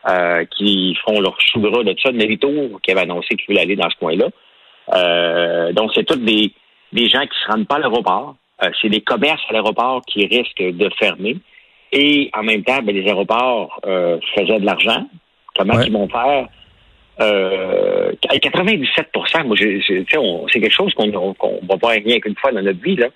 euh, 0.08 0.44
qui 0.56 0.96
font 1.04 1.20
leur 1.20 1.40
chou 1.40 1.60
gras 1.60 1.84
de 1.84 1.94
ça, 2.02 2.10
de 2.10 2.16
Mérito, 2.16 2.50
qui 2.82 2.90
avait 2.90 3.02
annoncé 3.02 3.28
qu'il 3.36 3.46
voulait 3.46 3.60
aller 3.60 3.76
dans 3.76 3.88
ce 3.90 3.96
coin-là. 3.96 4.26
Euh, 4.94 5.72
donc, 5.72 5.92
c'est 5.94 6.04
tous 6.04 6.16
des, 6.16 6.52
des 6.92 7.08
gens 7.08 7.22
qui 7.22 7.38
se 7.44 7.50
rendent 7.50 7.66
pas 7.66 7.76
à 7.76 7.78
l'aéroport. 7.78 8.34
Euh, 8.62 8.70
c'est 8.80 8.88
des 8.88 9.00
commerces 9.00 9.42
à 9.48 9.52
l'aéroport 9.52 10.02
qui 10.06 10.26
risquent 10.26 10.76
de 10.76 10.90
fermer. 10.98 11.36
Et 11.92 12.30
en 12.34 12.42
même 12.42 12.62
temps, 12.64 12.80
ben, 12.82 12.94
les 12.94 13.06
aéroports 13.06 13.80
euh, 13.86 14.18
faisaient 14.34 14.60
de 14.60 14.66
l'argent. 14.66 15.06
Comment 15.54 15.80
ils 15.80 15.92
vont 15.92 16.08
faire? 16.08 16.48
Euh, 17.20 18.12
97% 18.22 19.46
moi, 19.46 19.56
c'est 19.56 20.60
quelque 20.60 20.70
chose 20.70 20.94
qu'on 20.94 21.06
ne 21.06 21.68
va 21.68 21.76
pas 21.76 21.88
rien 21.88 22.18
qu'une 22.20 22.36
fois 22.36 22.52
dans 22.52 22.62
notre 22.62 22.82
vie. 22.82 22.96
Là. 22.96 23.08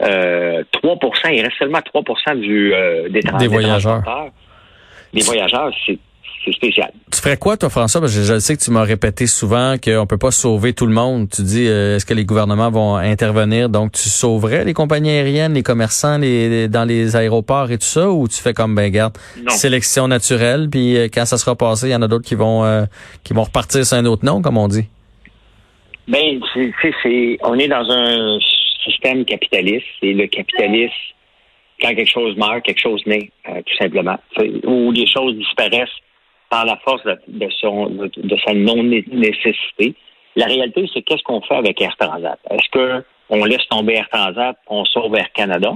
3% 0.00 1.32
il 1.32 1.42
reste 1.42 1.58
seulement 1.58 1.80
3 1.82 2.34
du, 2.36 2.72
des, 3.10 3.20
des 3.20 3.46
voyageurs. 3.48 4.02
Des 5.12 5.22
voyageurs, 5.22 5.72
c'est 5.84 5.98
c'est 6.44 6.52
spécial. 6.52 6.92
Tu 7.10 7.20
ferais 7.20 7.36
quoi, 7.36 7.56
toi, 7.56 7.70
François? 7.70 8.00
Parce 8.00 8.14
que 8.14 8.22
je, 8.22 8.38
sais 8.38 8.56
que 8.56 8.62
tu 8.62 8.70
m'as 8.70 8.82
répété 8.82 9.26
souvent 9.26 9.76
qu'on 9.82 10.06
peut 10.06 10.18
pas 10.18 10.30
sauver 10.30 10.72
tout 10.72 10.86
le 10.86 10.92
monde. 10.92 11.28
Tu 11.30 11.42
dis, 11.42 11.66
euh, 11.66 11.96
est-ce 11.96 12.06
que 12.06 12.14
les 12.14 12.24
gouvernements 12.24 12.70
vont 12.70 12.96
intervenir? 12.96 13.68
Donc, 13.68 13.92
tu 13.92 14.08
sauverais 14.08 14.64
les 14.64 14.74
compagnies 14.74 15.10
aériennes, 15.10 15.54
les 15.54 15.62
commerçants 15.62 16.18
les, 16.18 16.68
dans 16.68 16.84
les 16.84 17.16
aéroports 17.16 17.70
et 17.70 17.78
tout 17.78 17.86
ça? 17.86 18.10
Ou 18.10 18.28
tu 18.28 18.40
fais 18.40 18.52
comme, 18.52 18.74
ben, 18.74 18.90
garde, 18.90 19.16
sélection 19.48 20.08
naturelle, 20.08 20.68
puis 20.70 20.96
euh, 20.96 21.08
quand 21.12 21.24
ça 21.24 21.38
sera 21.38 21.56
passé, 21.56 21.88
il 21.88 21.92
y 21.92 21.96
en 21.96 22.02
a 22.02 22.08
d'autres 22.08 22.26
qui 22.26 22.34
vont 22.34 22.64
euh, 22.64 22.84
qui 23.22 23.32
vont 23.32 23.44
repartir 23.44 23.84
sur 23.84 23.96
un 23.96 24.04
autre 24.06 24.24
nom, 24.24 24.42
comme 24.42 24.58
on 24.58 24.68
dit? 24.68 24.84
Ben, 26.08 26.40
c'est, 27.02 27.38
on 27.42 27.58
est 27.58 27.68
dans 27.68 27.88
un 27.90 28.38
système 28.84 29.24
capitaliste. 29.24 29.86
Et 30.02 30.12
le 30.12 30.26
capitalisme 30.26 30.92
quand 31.80 31.94
quelque 31.94 32.10
chose 32.10 32.36
meurt, 32.36 32.62
quelque 32.62 32.80
chose 32.80 33.02
naît, 33.06 33.30
tout 33.44 33.76
simplement. 33.78 34.18
Ou 34.64 34.92
les 34.92 35.06
choses 35.06 35.36
disparaissent 35.36 35.88
par 36.54 36.64
la 36.64 36.76
force 36.76 37.02
de, 37.04 37.48
son, 37.60 37.86
de, 37.86 38.36
sa 38.46 38.54
non-nécessité. 38.54 39.96
La 40.36 40.46
réalité, 40.46 40.88
c'est 40.94 41.02
qu'est-ce 41.02 41.24
qu'on 41.24 41.40
fait 41.40 41.56
avec 41.56 41.80
Air 41.80 41.96
Transat? 41.98 42.38
Est-ce 42.48 43.02
qu'on 43.28 43.44
laisse 43.44 43.66
tomber 43.68 43.94
Air 43.94 44.08
Transat, 44.08 44.56
on 44.68 44.84
sauve 44.84 45.16
Air 45.16 45.32
Canada? 45.32 45.72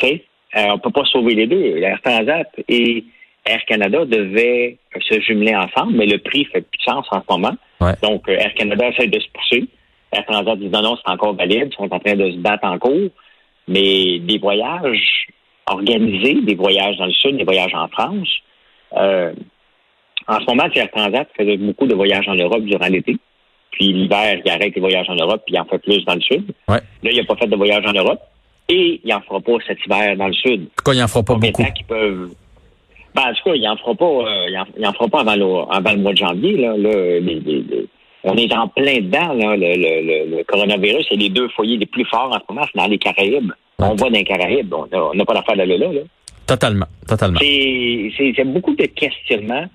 Sais, 0.00 0.24
euh, 0.56 0.66
on 0.74 0.78
peut 0.78 0.92
pas 0.92 1.04
sauver 1.06 1.34
les 1.34 1.48
deux. 1.48 1.78
Air 1.78 2.00
Transat 2.00 2.46
et 2.68 3.04
Air 3.44 3.64
Canada 3.64 4.04
devaient 4.04 4.78
se 5.00 5.20
jumeler 5.20 5.56
ensemble, 5.56 5.94
mais 5.96 6.06
le 6.06 6.18
prix 6.18 6.44
fait 6.44 6.60
plus 6.60 6.78
de 6.78 6.84
sens 6.84 7.08
en 7.10 7.20
ce 7.20 7.26
moment. 7.28 7.56
Donc, 8.02 8.28
euh, 8.28 8.36
Air 8.38 8.54
Canada 8.54 8.86
essaie 8.86 9.08
de 9.08 9.18
se 9.18 9.28
pousser. 9.30 9.64
Air 10.12 10.24
Transat 10.26 10.60
dit 10.60 10.68
non, 10.68 10.82
non, 10.82 10.96
c'est 10.96 11.10
encore 11.10 11.34
valide, 11.34 11.70
ils 11.72 11.74
sont 11.74 11.92
en 11.92 11.98
train 11.98 12.14
de 12.14 12.30
se 12.30 12.36
battre 12.36 12.66
en 12.66 12.78
cours. 12.78 13.10
Mais 13.66 14.20
des 14.20 14.38
voyages 14.38 15.26
organisés, 15.66 16.40
des 16.42 16.54
voyages 16.54 16.98
dans 16.98 17.06
le 17.06 17.12
sud, 17.12 17.36
des 17.36 17.44
voyages 17.44 17.74
en 17.74 17.88
France, 17.88 18.28
euh, 18.96 19.32
en 20.26 20.40
ce 20.40 20.44
moment, 20.46 20.64
Air 20.74 20.90
Transat 20.90 21.28
faisait 21.36 21.56
beaucoup 21.56 21.86
de 21.86 21.94
voyages 21.94 22.28
en 22.28 22.34
Europe 22.34 22.62
durant 22.62 22.86
l'été. 22.86 23.16
Puis 23.72 23.92
l'hiver, 23.92 24.40
il 24.44 24.50
arrête 24.50 24.74
les 24.74 24.80
voyages 24.80 25.08
en 25.08 25.14
Europe, 25.14 25.42
puis 25.46 25.54
il 25.54 25.60
en 25.60 25.64
fait 25.64 25.78
plus 25.78 26.04
dans 26.04 26.14
le 26.14 26.20
sud. 26.20 26.52
Là, 26.68 26.80
il 27.02 27.16
n'a 27.16 27.24
pas 27.24 27.36
fait 27.36 27.46
de 27.46 27.56
voyage 27.56 27.84
en 27.86 27.92
Europe. 27.92 28.20
Et 28.68 29.00
il 29.02 29.10
n'en 29.10 29.20
fera 29.22 29.40
pas 29.40 29.52
cet 29.66 29.78
hiver 29.84 30.16
dans 30.16 30.28
le 30.28 30.32
sud. 30.32 30.68
Pourquoi 30.76 30.94
il 30.94 31.00
n'en 31.00 31.08
fera 31.08 31.24
pas 31.24 31.34
beaucoup? 31.34 31.62
peuvent... 31.88 32.30
Ben, 33.12 33.22
en 33.22 33.34
tout 33.34 33.42
cas, 33.44 33.54
il 33.54 33.62
n'en 33.62 33.76
fera 33.76 33.94
pas, 33.96 34.04
euh, 34.04 34.64
il 34.78 34.86
en, 34.86 34.92
fera 34.92 35.08
pas 35.08 35.20
avant 35.22 35.34
le, 35.34 35.74
avant 35.74 35.92
le 35.92 35.98
mois 35.98 36.12
de 36.12 36.18
janvier. 36.18 36.56
Là, 36.56 36.74
on 38.22 38.36
est 38.36 38.54
en 38.54 38.68
plein 38.68 38.98
dedans, 38.98 39.32
là, 39.32 39.56
le, 39.56 40.36
le, 40.36 40.44
coronavirus. 40.44 41.06
Et 41.10 41.16
les 41.16 41.28
deux 41.28 41.48
foyers 41.48 41.78
les 41.78 41.86
plus 41.86 42.04
forts 42.04 42.30
en 42.30 42.38
ce 42.38 42.44
moment, 42.48 42.64
c'est 42.72 42.78
dans 42.78 42.86
les 42.86 42.98
Caraïbes. 42.98 43.50
On 43.80 43.96
voit 43.96 44.10
dans 44.10 44.18
les 44.18 44.24
Caraïbes. 44.24 44.72
On 44.72 45.14
n'a 45.14 45.24
pas 45.24 45.34
d'affaire 45.34 45.56
d'aller 45.56 45.78
là, 45.78 45.92
là. 45.92 46.02
Totalement, 46.50 46.86
totalement. 47.06 47.38
C'est 47.38 48.44
beaucoup 48.44 48.74
de 48.74 48.86
questionnements. 48.86 49.66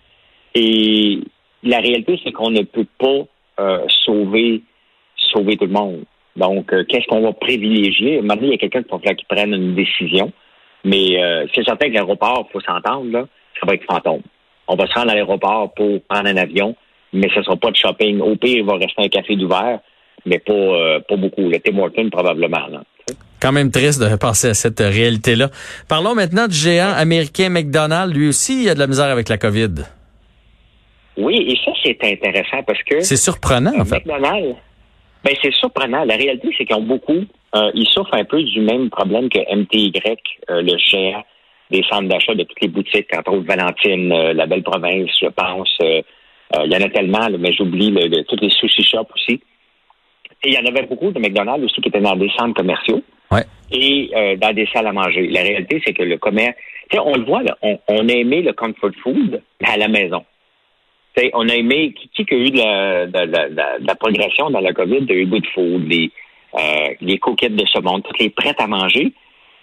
Et 0.53 1.19
la 1.63 1.79
réalité, 1.79 2.19
c'est 2.21 2.33
qu'on 2.33 2.49
ne 2.49 2.63
peut 2.63 2.87
pas 2.97 3.21
euh, 3.61 3.85
sauver, 4.03 4.61
sauver 5.15 5.55
tout 5.55 5.67
le 5.67 5.71
monde. 5.71 6.03
Donc, 6.35 6.73
euh, 6.73 6.83
qu'est-ce 6.83 7.07
qu'on 7.07 7.21
va 7.21 7.31
privilégier? 7.31 8.21
Maintenant, 8.21 8.47
il 8.47 8.51
y 8.51 8.55
a 8.55 8.57
quelqu'un 8.57 8.83
qui 8.83 9.23
prenne 9.23 9.53
une 9.53 9.73
décision. 9.73 10.33
Mais 10.83 11.17
euh, 11.23 11.45
c'est 11.55 11.63
certain 11.63 11.87
que 11.87 11.93
l'aéroport, 11.93 12.45
il 12.49 12.51
faut 12.51 12.59
s'entendre, 12.59 13.09
là, 13.09 13.25
ça 13.57 13.65
va 13.65 13.75
être 13.75 13.85
fantôme. 13.85 14.21
On 14.67 14.75
va 14.75 14.85
se 14.85 14.93
rendre 14.95 15.11
à 15.11 15.15
l'aéroport 15.15 15.73
pour 15.75 16.01
prendre 16.09 16.27
un 16.27 16.35
avion, 16.35 16.75
mais 17.13 17.29
ce 17.29 17.39
ne 17.39 17.43
sera 17.45 17.55
pas 17.55 17.71
de 17.71 17.77
shopping. 17.77 18.19
Au 18.19 18.35
pire, 18.35 18.57
il 18.57 18.65
va 18.65 18.73
rester 18.73 19.01
un 19.01 19.07
café 19.07 19.37
d'ouvert, 19.37 19.79
mais 20.25 20.39
pas, 20.39 20.99
pas 21.07 21.15
beaucoup. 21.15 21.49
Le 21.49 21.57
Tim 21.59 21.77
Hortons, 21.79 22.09
probablement. 22.09 22.67
Là. 22.67 22.83
Quand 23.45 23.51
même 23.51 23.69
triste 23.69 24.01
de 24.01 24.15
penser 24.15 24.47
à 24.47 24.53
cette 24.55 24.79
réalité-là. 24.79 25.49
Parlons 25.87 26.15
maintenant 26.15 26.47
du 26.47 26.55
géant 26.55 26.91
américain 26.91 27.49
McDonald's. 27.49 28.11
Lui 28.11 28.29
aussi, 28.29 28.63
il 28.63 28.69
a 28.69 28.73
de 28.73 28.79
la 28.79 28.87
misère 28.87 29.05
avec 29.05 29.29
la 29.29 29.37
COVID. 29.37 29.85
Oui, 31.17 31.35
et 31.47 31.55
ça, 31.63 31.71
c'est 31.83 32.03
intéressant 32.03 32.63
parce 32.65 32.81
que... 32.81 33.01
C'est 33.01 33.17
surprenant, 33.17 33.79
en 33.79 33.85
fait. 33.85 34.03
McDonald's, 34.03 34.55
ben, 35.23 35.35
c'est 35.43 35.53
surprenant. 35.53 36.03
La 36.05 36.15
réalité, 36.15 36.49
c'est 36.57 36.65
qu'ils 36.65 36.75
ont 36.75 36.81
beaucoup 36.81 37.23
euh, 37.55 37.69
ils 37.75 37.87
souffrent 37.87 38.15
un 38.15 38.25
peu 38.25 38.41
du 38.41 38.61
même 38.61 38.89
problème 38.89 39.29
que 39.29 39.37
MTY, 39.55 39.93
euh, 40.49 40.63
le 40.63 40.75
géant 40.79 41.23
des 41.69 41.83
centres 41.87 42.09
d'achat 42.09 42.33
de 42.33 42.43
toutes 42.45 42.61
les 42.61 42.67
boutiques, 42.67 43.15
entre 43.15 43.31
autres 43.31 43.45
Valentine, 43.45 44.11
euh, 44.11 44.33
la 44.33 44.47
Belle 44.47 44.63
Province, 44.63 45.11
je 45.21 45.27
pense. 45.27 45.69
il 45.81 46.71
y 46.71 46.75
en 46.75 46.81
a 46.81 46.89
tellement, 46.89 47.27
mais 47.37 47.53
j'oublie 47.53 47.91
le, 47.91 48.23
toutes 48.23 48.41
les 48.41 48.49
sushi 48.49 48.83
shops 48.83 49.11
aussi. 49.13 49.39
Et 50.43 50.49
il 50.49 50.53
y 50.53 50.57
en 50.57 50.65
avait 50.65 50.87
beaucoup 50.87 51.11
de 51.11 51.19
McDonald's 51.19 51.63
aussi 51.63 51.79
qui 51.79 51.89
étaient 51.89 52.01
dans 52.01 52.15
des 52.15 52.31
centres 52.37 52.55
commerciaux 52.55 53.03
et 53.71 54.37
dans 54.37 54.53
des 54.53 54.67
salles 54.71 54.87
à 54.87 54.93
manger. 54.93 55.27
La 55.27 55.41
réalité, 55.41 55.81
c'est 55.85 55.93
que 55.93 56.03
le 56.03 56.17
commerce, 56.17 56.55
on 56.93 57.15
le 57.15 57.25
voit, 57.25 57.41
on, 57.61 58.09
a 58.09 58.13
aimé 58.13 58.41
le 58.41 58.53
comfort 58.53 58.91
food 59.01 59.41
à 59.63 59.77
la 59.77 59.87
maison. 59.87 60.23
on 61.33 61.49
a 61.49 61.55
aimé, 61.55 61.93
qui, 61.93 62.25
qui 62.25 62.33
a 62.33 62.37
eu 62.37 62.51
de 62.51 63.85
la, 63.85 63.95
progression 63.95 64.49
dans 64.49 64.59
la 64.59 64.73
COVID, 64.73 65.01
de 65.01 65.13
eu 65.13 65.25
Good 65.25 65.45
Food, 65.53 65.87
les, 65.87 66.11
euh, 66.55 66.93
les 67.01 67.17
coquettes 67.17 67.55
de 67.55 67.65
ce 67.65 67.79
monde, 67.79 68.03
toutes 68.03 68.19
les 68.19 68.29
prêtes 68.29 68.59
à 68.59 68.67
manger. 68.67 69.11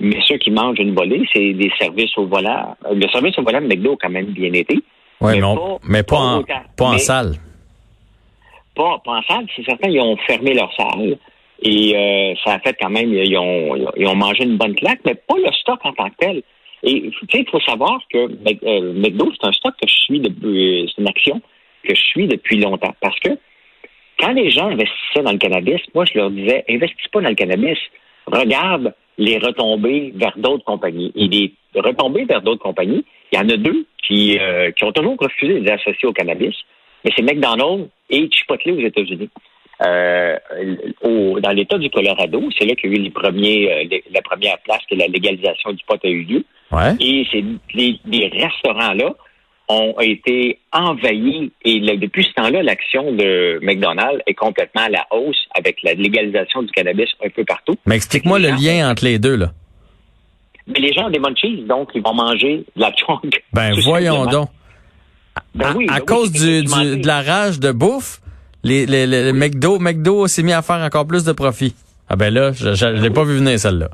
Mais 0.01 0.19
ceux 0.27 0.37
qui 0.39 0.51
mangent 0.51 0.81
une 0.81 0.95
volée, 0.95 1.23
c'est 1.33 1.53
des 1.53 1.71
services 1.79 2.17
au 2.19 2.27
volant. 2.27 2.77
Euh, 2.87 2.95
le 2.95 3.09
service 3.09 3.39
au 3.39 3.43
volant 3.43 3.61
de 3.61 3.67
McDo 3.67 3.93
a 3.93 3.97
quand 4.01 4.11
même 4.11 4.27
bien 4.27 4.53
été. 4.53 4.79
Oui, 5.21 5.41
mais, 5.89 6.03
pas, 6.03 6.17
en, 6.17 6.43
pas 6.77 6.85
en 6.85 6.99
salle. 6.99 7.37
Pas, 8.75 9.01
en 9.05 9.23
salle, 9.23 9.47
c'est 9.55 9.65
certain, 9.65 9.89
ils 9.89 10.01
ont 10.01 10.17
fermé 10.27 10.55
leur 10.55 10.75
salle. 10.75 11.17
Et 11.65 11.97
euh, 11.97 12.35
ça 12.45 12.55
a 12.55 12.59
fait 12.59 12.77
quand 12.81 12.91
même, 12.91 13.13
ils 13.13 13.37
ont, 13.39 13.77
ils 13.97 14.07
ont 14.07 14.17
mangé 14.17 14.45
une 14.45 14.57
bonne 14.57 14.75
claque, 14.75 15.01
mais 15.05 15.15
pas 15.15 15.37
le 15.37 15.53
stock 15.53 15.79
en 15.85 15.93
tant 15.93 16.11
que 16.11 16.17
tel. 16.19 16.43
Et 16.83 17.11
tu 17.11 17.27
sais, 17.31 17.39
il 17.41 17.49
faut 17.49 17.61
savoir 17.61 18.01
que 18.13 18.27
McDo, 18.93 19.33
c'est 19.33 19.47
un 19.47 19.53
stock 19.53 19.75
que 19.81 19.89
je 19.89 19.95
suis 19.95 20.21
depuis, 20.21 20.91
c'est 20.95 21.01
une 21.01 21.09
action 21.09 21.41
que 21.85 21.95
je 21.95 22.01
suis 22.01 22.27
depuis 22.27 22.59
longtemps. 22.59 22.95
Parce 23.01 23.19
que 23.21 23.31
quand 24.19 24.33
les 24.33 24.51
gens 24.51 24.67
investissaient 24.67 25.23
dans 25.23 25.33
le 25.33 25.39
cannabis, 25.39 25.81
moi, 25.95 26.05
je 26.05 26.19
leur 26.19 26.31
disais, 26.31 26.65
investis 26.69 27.09
pas 27.09 27.21
dans 27.21 27.29
le 27.29 27.35
cannabis. 27.35 27.79
Regarde 28.27 28.95
les 29.19 29.39
retombées 29.39 30.13
vers 30.17 30.37
d'autres 30.37 30.65
compagnies. 30.65 31.13
Et 31.15 31.29
les 31.29 31.53
retombées 31.75 32.25
vers 32.25 32.43
d'autres 32.43 32.63
compagnies, 32.63 33.05
il 33.33 33.39
y 33.39 33.39
en 33.39 33.49
a 33.49 33.57
deux 33.57 33.87
qui, 34.07 34.39
euh, 34.39 34.71
qui 34.73 34.85
ont 34.85 34.93
toujours 34.93 35.17
refusé 35.19 35.55
de 35.55 35.59
les 35.61 35.71
associer 35.71 36.09
au 36.09 36.13
cannabis, 36.13 36.55
mais 37.05 37.13
c'est 37.17 37.23
McDonald's 37.23 37.89
et 38.11 38.29
Chipotle 38.31 38.73
aux 38.73 38.81
États-Unis. 38.81 39.31
Euh, 39.81 40.37
dans 41.41 41.51
l'État 41.51 41.79
du 41.79 41.91
Colorado, 41.91 42.43
c'est 42.59 42.67
là 42.67 42.75
qu'il 42.75 42.91
y 42.91 42.95
a 42.95 42.97
eu 42.99 43.03
les 43.03 43.11
premiers, 43.11 43.73
euh, 43.73 43.99
la 44.13 44.23
première 44.23 44.59
place 44.59 44.81
que 44.89 44.95
la 44.95 45.07
légalisation 45.07 45.73
du 45.73 45.83
pot 45.87 45.99
a 46.05 46.09
eu 46.09 46.23
lieu. 46.23 46.45
Et 47.01 47.27
c'est 47.31 47.45
les 47.75 48.31
restaurants-là 48.33 49.15
ont 49.69 49.95
été 50.01 50.59
envahis 50.73 51.53
et 51.65 51.81
depuis 51.97 52.25
ce 52.25 52.33
temps-là, 52.35 52.63
l'action 52.63 53.13
de 53.13 53.59
McDonald's 53.63 54.23
est 54.27 54.35
complètement 54.35 54.83
à 54.83 54.89
la 54.89 55.07
hausse 55.11 55.47
avec 55.57 55.83
la 55.83 55.95
légalisation 55.95 56.63
du 56.63 56.71
cannabis 56.73 57.09
un 57.25 57.31
peu 57.31 57.45
partout. 57.45 57.77
Mais 57.87 57.97
explique-moi 57.97 58.39
le 58.39 58.51
lien 58.51 58.91
entre 58.91 59.05
les 59.05 59.19
deux, 59.19 59.37
là. 59.37 59.53
Mais 60.67 60.79
les 60.79 60.93
gens 60.93 61.07
ont 61.07 61.11
des 61.11 61.19
munchies, 61.19 61.65
donc 61.69 61.91
ils 61.95 62.03
vont 62.03 62.15
manger 62.15 62.65
de 62.77 62.81
la 62.81 62.93
chunk. 62.93 63.43
Ben 63.53 63.73
voyons 63.83 64.27
donc. 64.27 64.49
Ben 65.55 65.67
à, 65.67 65.75
ben 65.75 66.01
cause 66.01 66.31
du, 66.31 66.63
de 66.63 67.07
la 67.07 67.23
rage 67.23 67.59
de 67.59 67.73
bouffe, 67.73 68.21
les, 68.65 68.87
les, 68.87 69.07
les 69.07 69.33
McDo, 69.33 69.79
McDo 69.79 70.27
s'est 70.27 70.43
mis 70.43 70.53
à 70.53 70.63
faire 70.63 70.81
encore 70.81 71.07
plus 71.07 71.25
de 71.25 71.33
profit. 71.33 71.75
Ah 72.09 72.17
ben 72.17 72.33
là, 72.33 72.53
je 72.53 72.87
ne 72.87 73.01
l'ai 73.01 73.11
pas 73.11 73.25
vu 73.25 73.37
venir 73.37 73.59
celle-là. 73.59 73.89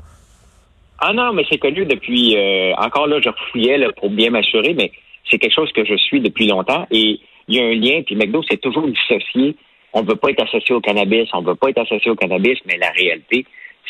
Ah 0.99 1.13
non, 1.13 1.31
mais 1.33 1.45
c'est 1.49 1.57
connu 1.57 1.85
depuis... 1.85 2.35
Euh, 2.35 2.73
encore 2.75 3.07
là, 3.07 3.19
je 3.23 3.29
refouillais 3.29 3.77
là, 3.77 3.87
pour 3.93 4.09
bien 4.09 4.31
m'assurer, 4.31 4.73
mais 4.73 4.91
c'est 5.29 5.37
quelque 5.37 5.55
chose 5.55 5.71
que 5.71 5.85
je 5.85 5.95
suis 5.95 6.19
depuis 6.19 6.47
longtemps 6.47 6.85
et 6.91 7.19
il 7.47 7.55
y 7.55 7.59
a 7.59 7.65
un 7.65 7.73
lien, 7.73 8.01
puis 8.05 8.15
McDo, 8.15 8.43
c'est 8.49 8.61
toujours 8.61 8.87
dissocié. 8.87 9.55
On 9.93 10.03
ne 10.03 10.07
veut 10.07 10.17
pas 10.17 10.29
être 10.29 10.43
associé 10.43 10.75
au 10.75 10.81
cannabis, 10.81 11.27
on 11.33 11.41
ne 11.41 11.47
veut 11.47 11.55
pas 11.55 11.69
être 11.69 11.79
associé 11.79 12.11
au 12.11 12.15
cannabis, 12.15 12.59
mais 12.65 12.77
la 12.77 12.91
réalité, 12.91 13.45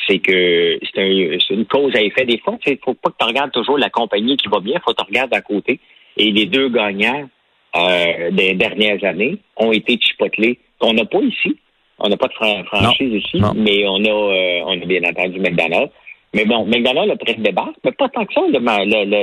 c'est 0.07 0.19
que 0.19 0.79
c'est 0.95 1.53
une 1.53 1.65
cause 1.65 1.93
à 1.95 2.01
effet 2.01 2.25
des 2.25 2.39
fois. 2.39 2.57
Il 2.65 2.73
ne 2.73 2.77
faut 2.83 2.93
pas 2.93 3.09
que 3.09 3.15
tu 3.19 3.25
regardes 3.25 3.51
toujours 3.51 3.77
la 3.77 3.89
compagnie 3.89 4.37
qui 4.37 4.47
va 4.47 4.59
bien, 4.59 4.75
il 4.77 4.81
faut 4.81 4.93
que 4.93 5.01
tu 5.01 5.07
regardes 5.07 5.33
à 5.33 5.41
côté. 5.41 5.79
Et 6.15 6.31
les 6.31 6.45
deux 6.45 6.69
gagnants 6.69 7.29
euh, 7.75 8.31
des 8.31 8.53
dernières 8.53 9.03
années 9.03 9.37
ont 9.57 9.71
été 9.71 9.99
chipotelés, 10.01 10.59
qu'on 10.79 10.93
n'a 10.93 11.05
pas 11.05 11.19
ici. 11.19 11.57
On 11.99 12.07
n'a 12.07 12.17
pas 12.17 12.27
de 12.27 12.63
franchise 12.65 13.13
ici, 13.13 13.41
mais 13.55 13.85
on 13.87 13.97
a, 13.97 14.09
euh, 14.09 14.61
on 14.65 14.81
a 14.81 14.85
bien 14.85 15.01
entendu 15.03 15.39
McDonald's. 15.39 15.91
Mais 16.33 16.45
bon, 16.45 16.65
McDonald's 16.65 17.11
a 17.11 17.15
pris 17.17 17.35
des 17.35 17.51
barres, 17.51 17.73
mais 17.83 17.91
pas 17.91 18.07
tant 18.09 18.25
que 18.25 18.33
ça. 18.33 18.41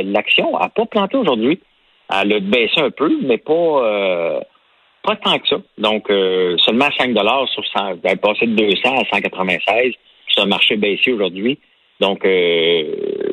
L'action 0.04 0.52
n'a 0.58 0.68
pas 0.68 0.86
planté 0.86 1.16
aujourd'hui. 1.16 1.60
Elle 2.12 2.32
a 2.32 2.40
baissé 2.40 2.78
un 2.80 2.90
peu, 2.90 3.10
mais 3.22 3.38
pas, 3.38 3.52
euh, 3.52 4.40
pas 5.02 5.16
tant 5.16 5.38
que 5.38 5.48
ça. 5.48 5.56
Donc, 5.78 6.10
euh, 6.10 6.56
seulement 6.58 6.88
5 6.98 7.14
sur 7.52 7.64
100. 7.66 7.98
Elle 8.04 8.12
est 8.12 8.16
passé 8.16 8.46
de 8.46 8.54
200 8.54 8.94
à 8.94 9.04
196. 9.14 9.92
C'est 10.34 10.42
un 10.42 10.46
marché 10.46 10.76
baissé 10.76 11.12
aujourd'hui. 11.12 11.58
Donc, 12.00 12.24
euh, 12.24 12.82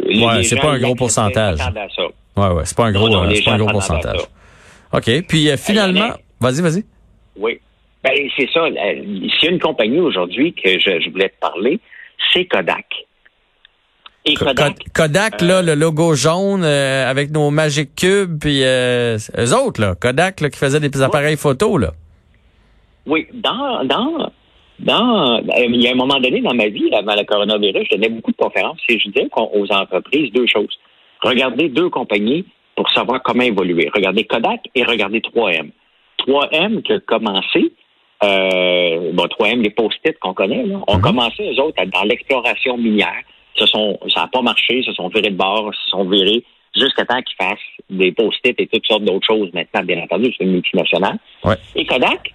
ouais, 0.06 0.44
c'est 0.44 0.60
pas 0.60 0.72
un 0.72 0.80
gros 0.80 0.96
pourcentage. 0.96 1.60
Ouais, 2.38 2.48
ouais, 2.48 2.65
c'est 2.65 2.77
pas 2.77 2.86
un 2.86 2.92
gros, 2.92 3.10
c'est 3.34 3.44
pas 3.44 3.51
un 3.51 3.58
gros 3.58 3.70
pourcentage. 3.72 4.22
OK. 4.94 5.27
Puis 5.27 5.50
finalement, 5.58 6.12
vas-y, 6.39 6.62
vas-y. 6.62 6.86
Oui. 7.38 7.60
Ben, 8.03 8.12
c'est 8.38 8.50
ça. 8.51 8.65
S'il 8.67 9.43
y 9.43 9.48
a 9.48 9.50
une 9.50 9.60
compagnie 9.60 10.00
aujourd'hui 10.00 10.53
que 10.53 10.79
je, 10.79 11.00
je 11.00 11.10
voulais 11.10 11.29
te 11.29 11.39
parler, 11.39 11.79
c'est 12.31 12.45
Kodak. 12.45 12.86
Kodak, 14.93 15.41
là, 15.41 15.62
le 15.62 15.75
logo 15.75 16.15
jaune 16.15 16.63
euh, 16.63 17.10
avec 17.10 17.31
nos 17.31 17.50
Magic 17.51 17.93
Cubes, 17.95 18.39
puis 18.39 18.63
euh, 18.63 19.17
eux 19.38 19.53
autres, 19.53 19.81
là, 19.81 19.95
Kodak, 20.00 20.39
là, 20.39 20.50
qui 20.50 20.57
faisaient 20.57 20.79
des 20.79 21.01
appareils 21.01 21.36
photos, 21.36 21.81
là. 21.81 21.91
Oui, 23.05 23.27
dans, 23.33 23.83
dans, 23.83 24.31
dans, 24.79 25.41
il 25.57 25.81
y 25.81 25.88
a 25.89 25.91
un 25.91 25.95
moment 25.95 26.22
donné 26.22 26.39
dans 26.39 26.53
ma 26.53 26.67
vie, 26.67 26.89
avant 26.93 27.15
le 27.15 27.25
coronavirus, 27.25 27.86
je 27.91 27.98
donnais 27.98 28.10
beaucoup 28.10 28.31
de 28.31 28.38
conférences 28.38 28.79
et 28.88 28.98
je 28.98 29.10
disais 29.10 29.27
aux 29.36 29.72
entreprises 29.72 30.31
deux 30.31 30.48
choses. 30.48 30.79
Regardez 31.22 31.67
deux 31.67 31.89
compagnies 31.89 32.45
pour 32.77 32.89
savoir 32.91 33.22
comment 33.24 33.43
évoluer. 33.43 33.89
Regardez 33.93 34.24
Kodak 34.24 34.62
et 34.74 34.83
regardez 34.83 35.19
3M. 35.19 35.72
3M 36.25 36.81
qui 36.81 36.93
a 36.93 37.00
commencé, 37.01 37.73
euh, 38.24 39.12
bon, 39.13 39.25
3M, 39.25 39.62
les 39.62 39.70
post-it 39.70 40.18
qu'on 40.20 40.34
connaît, 40.34 40.63
là, 40.63 40.80
ont 40.88 40.98
mm-hmm. 40.98 41.01
commencé, 41.01 41.44
eux 41.44 41.62
autres, 41.62 41.84
dans 41.86 42.03
l'exploration 42.03 42.77
minière 42.77 43.22
se 43.56 43.65
sont, 43.68 44.00
ça 44.10 44.22
n'a 44.22 44.27
pas 44.27 44.42
marché, 44.42 44.82
se 44.84 44.94
sont 44.94 45.10
virés 45.10 45.30
de 45.30 45.36
bord, 45.36 45.72
se 45.74 45.89
sont 45.89 46.06
virés 46.06 46.44
jusqu'à 46.75 47.06
temps 47.06 47.22
qu'ils 47.22 47.38
fassent 47.38 47.60
des 47.89 48.12
post-it 48.12 48.60
et 48.60 48.68
toutes 48.68 48.86
sortes 48.86 49.03
d'autres 49.03 49.27
choses 49.27 49.50
maintenant, 49.53 49.84
bien 49.84 50.01
entendu, 50.01 50.34
c'est 50.38 50.44
une 50.44 50.53
multinationale. 50.53 51.18
Et 51.75 51.86
Kodak, 51.86 52.34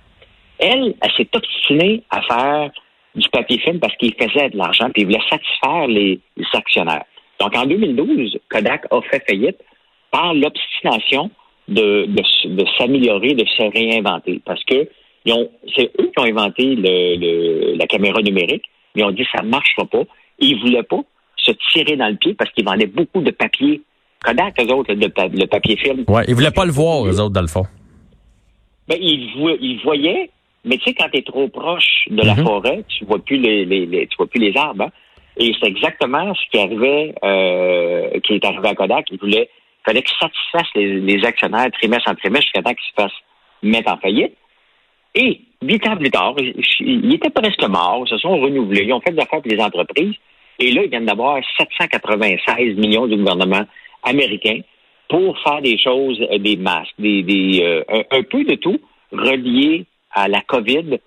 elle, 0.59 0.95
elle 1.01 1.13
s'est 1.17 1.29
obstinée 1.35 2.03
à 2.11 2.23
faire 2.23 2.71
du 3.15 3.29
papier 3.31 3.59
film 3.59 3.81
parce 3.81 3.97
qu'il 3.97 4.15
faisait 4.15 4.51
de 4.51 4.57
l'argent 4.57 4.91
puis 4.91 5.03
il 5.03 5.07
voulait 5.07 5.19
satisfaire 5.29 5.87
les, 5.89 6.21
actionnaires. 6.53 7.05
Donc, 7.41 7.57
en 7.57 7.67
2012, 7.67 8.39
Kodak 8.49 8.87
a 8.91 9.01
fait 9.03 9.23
faillite 9.29 9.59
par 10.11 10.35
l'obstination 10.35 11.31
de, 11.69 12.07
de, 12.07 12.65
s'améliorer, 12.79 13.35
de 13.35 13.45
se 13.45 13.63
réinventer. 13.63 14.41
Parce 14.45 14.63
que 14.65 14.89
c'est 15.27 15.91
eux 16.01 16.11
qui 16.15 16.19
ont 16.19 16.25
inventé 16.25 16.75
le, 16.77 17.77
la 17.77 17.87
caméra 17.87 18.21
numérique. 18.23 18.65
Ils 18.95 19.05
ont 19.05 19.11
dit 19.11 19.27
ça 19.35 19.43
ne 19.43 19.49
marchera 19.49 19.85
pas. 19.87 20.03
Ils 20.39 20.57
ne 20.57 20.61
voulaient 20.61 20.83
pas 20.83 21.01
se 21.37 21.53
tirer 21.73 21.97
dans 21.97 22.09
le 22.09 22.17
pied 22.17 22.35
parce 22.35 22.51
qu'ils 22.53 22.65
vendaient 22.65 22.87
beaucoup 22.87 23.21
de 23.21 23.31
papier. 23.31 23.83
Kodak, 24.25 24.55
eux 24.61 24.73
autres, 24.73 24.93
le, 24.95 25.47
papier 25.47 25.77
film. 25.77 26.05
Oui, 26.09 26.23
ils 26.27 26.31
ne 26.31 26.35
voulaient 26.35 26.51
pas 26.51 26.65
le 26.65 26.73
voir, 26.73 27.07
eux 27.07 27.21
autres, 27.21 27.35
dans 27.35 27.41
le 27.41 27.47
fond. 27.47 27.65
Ben, 28.89 28.99
ils, 29.01 29.81
voyaient, 29.85 30.31
mais 30.65 30.77
tu 30.79 30.85
sais, 30.85 30.95
quand 30.95 31.09
tu 31.13 31.19
es 31.19 31.23
trop 31.23 31.47
proche 31.49 32.07
de 32.09 32.23
la 32.23 32.35
mhm. 32.35 32.45
forêt, 32.45 32.85
tu 32.89 33.05
vois 33.05 33.19
plus 33.19 33.37
les, 33.37 34.09
tu 34.09 34.17
vois 34.17 34.27
plus 34.27 34.41
les 34.41 34.57
arbres. 34.57 34.85
Hein. 34.85 34.91
Et 35.37 35.53
c'est 35.61 35.69
exactement 35.69 36.35
ce 36.35 36.41
qui 36.51 36.59
arrivait, 36.59 37.15
euh, 37.23 38.19
qui 38.25 38.35
est 38.35 38.45
arrivé 38.45 38.69
à 38.69 38.75
Kodak. 38.75 39.07
Ils 39.13 39.19
voulaient 39.19 39.49
fallait 39.89 40.03
qu'ils 40.03 40.17
satisfassent 40.19 40.75
les, 40.75 41.25
actionnaires 41.25 41.71
trimestre 41.73 42.11
en 42.11 42.15
trimestre 42.15 42.47
jusqu'à 42.47 42.63
temps 42.63 42.75
qu'ils 42.75 42.91
se 42.95 43.03
fassent 43.03 43.23
mettre 43.63 43.91
en 43.91 43.97
faillite. 43.97 44.35
Et 45.15 45.41
huit 45.63 45.87
ans 45.87 45.97
plus 45.97 46.11
tard, 46.11 46.35
ils 46.81 47.15
étaient 47.15 47.31
presque 47.31 47.67
morts, 47.69 48.05
ils 48.07 48.11
se 48.11 48.19
sont 48.19 48.39
renouvelés, 48.39 48.85
ils 48.85 48.93
ont 48.93 49.01
fait 49.01 49.13
des 49.13 49.23
affaires 49.23 49.43
pour 49.43 49.51
les 49.51 49.61
entreprises. 49.61 50.15
Et 50.59 50.73
là, 50.73 50.83
ils 50.85 50.91
viennent 50.91 51.07
d'avoir 51.07 51.39
796 51.59 52.77
millions 52.77 53.07
du 53.07 53.17
gouvernement 53.17 53.65
américain 54.03 54.61
pour 55.09 55.39
faire 55.41 55.63
des 55.63 55.79
choses, 55.79 56.21
euh, 56.31 56.39
des 56.39 56.57
masques, 56.57 56.95
des, 56.99 57.23
des 57.23 57.61
euh, 57.63 57.83
un, 58.11 58.23
peu 58.23 58.45
de 58.45 58.55
tout 58.57 58.79
relié 59.13 59.87
à 60.13 60.29
la 60.29 60.41
COVID. 60.43 60.99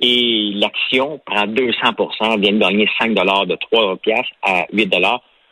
Et 0.00 0.52
l'action 0.54 1.20
prend 1.26 1.46
200 1.46 2.36
vient 2.38 2.52
de 2.52 2.58
gagner 2.58 2.88
5 3.00 3.14
de 3.14 3.56
3 3.56 3.96
piastres 3.96 4.32
à 4.42 4.66
8 4.72 4.94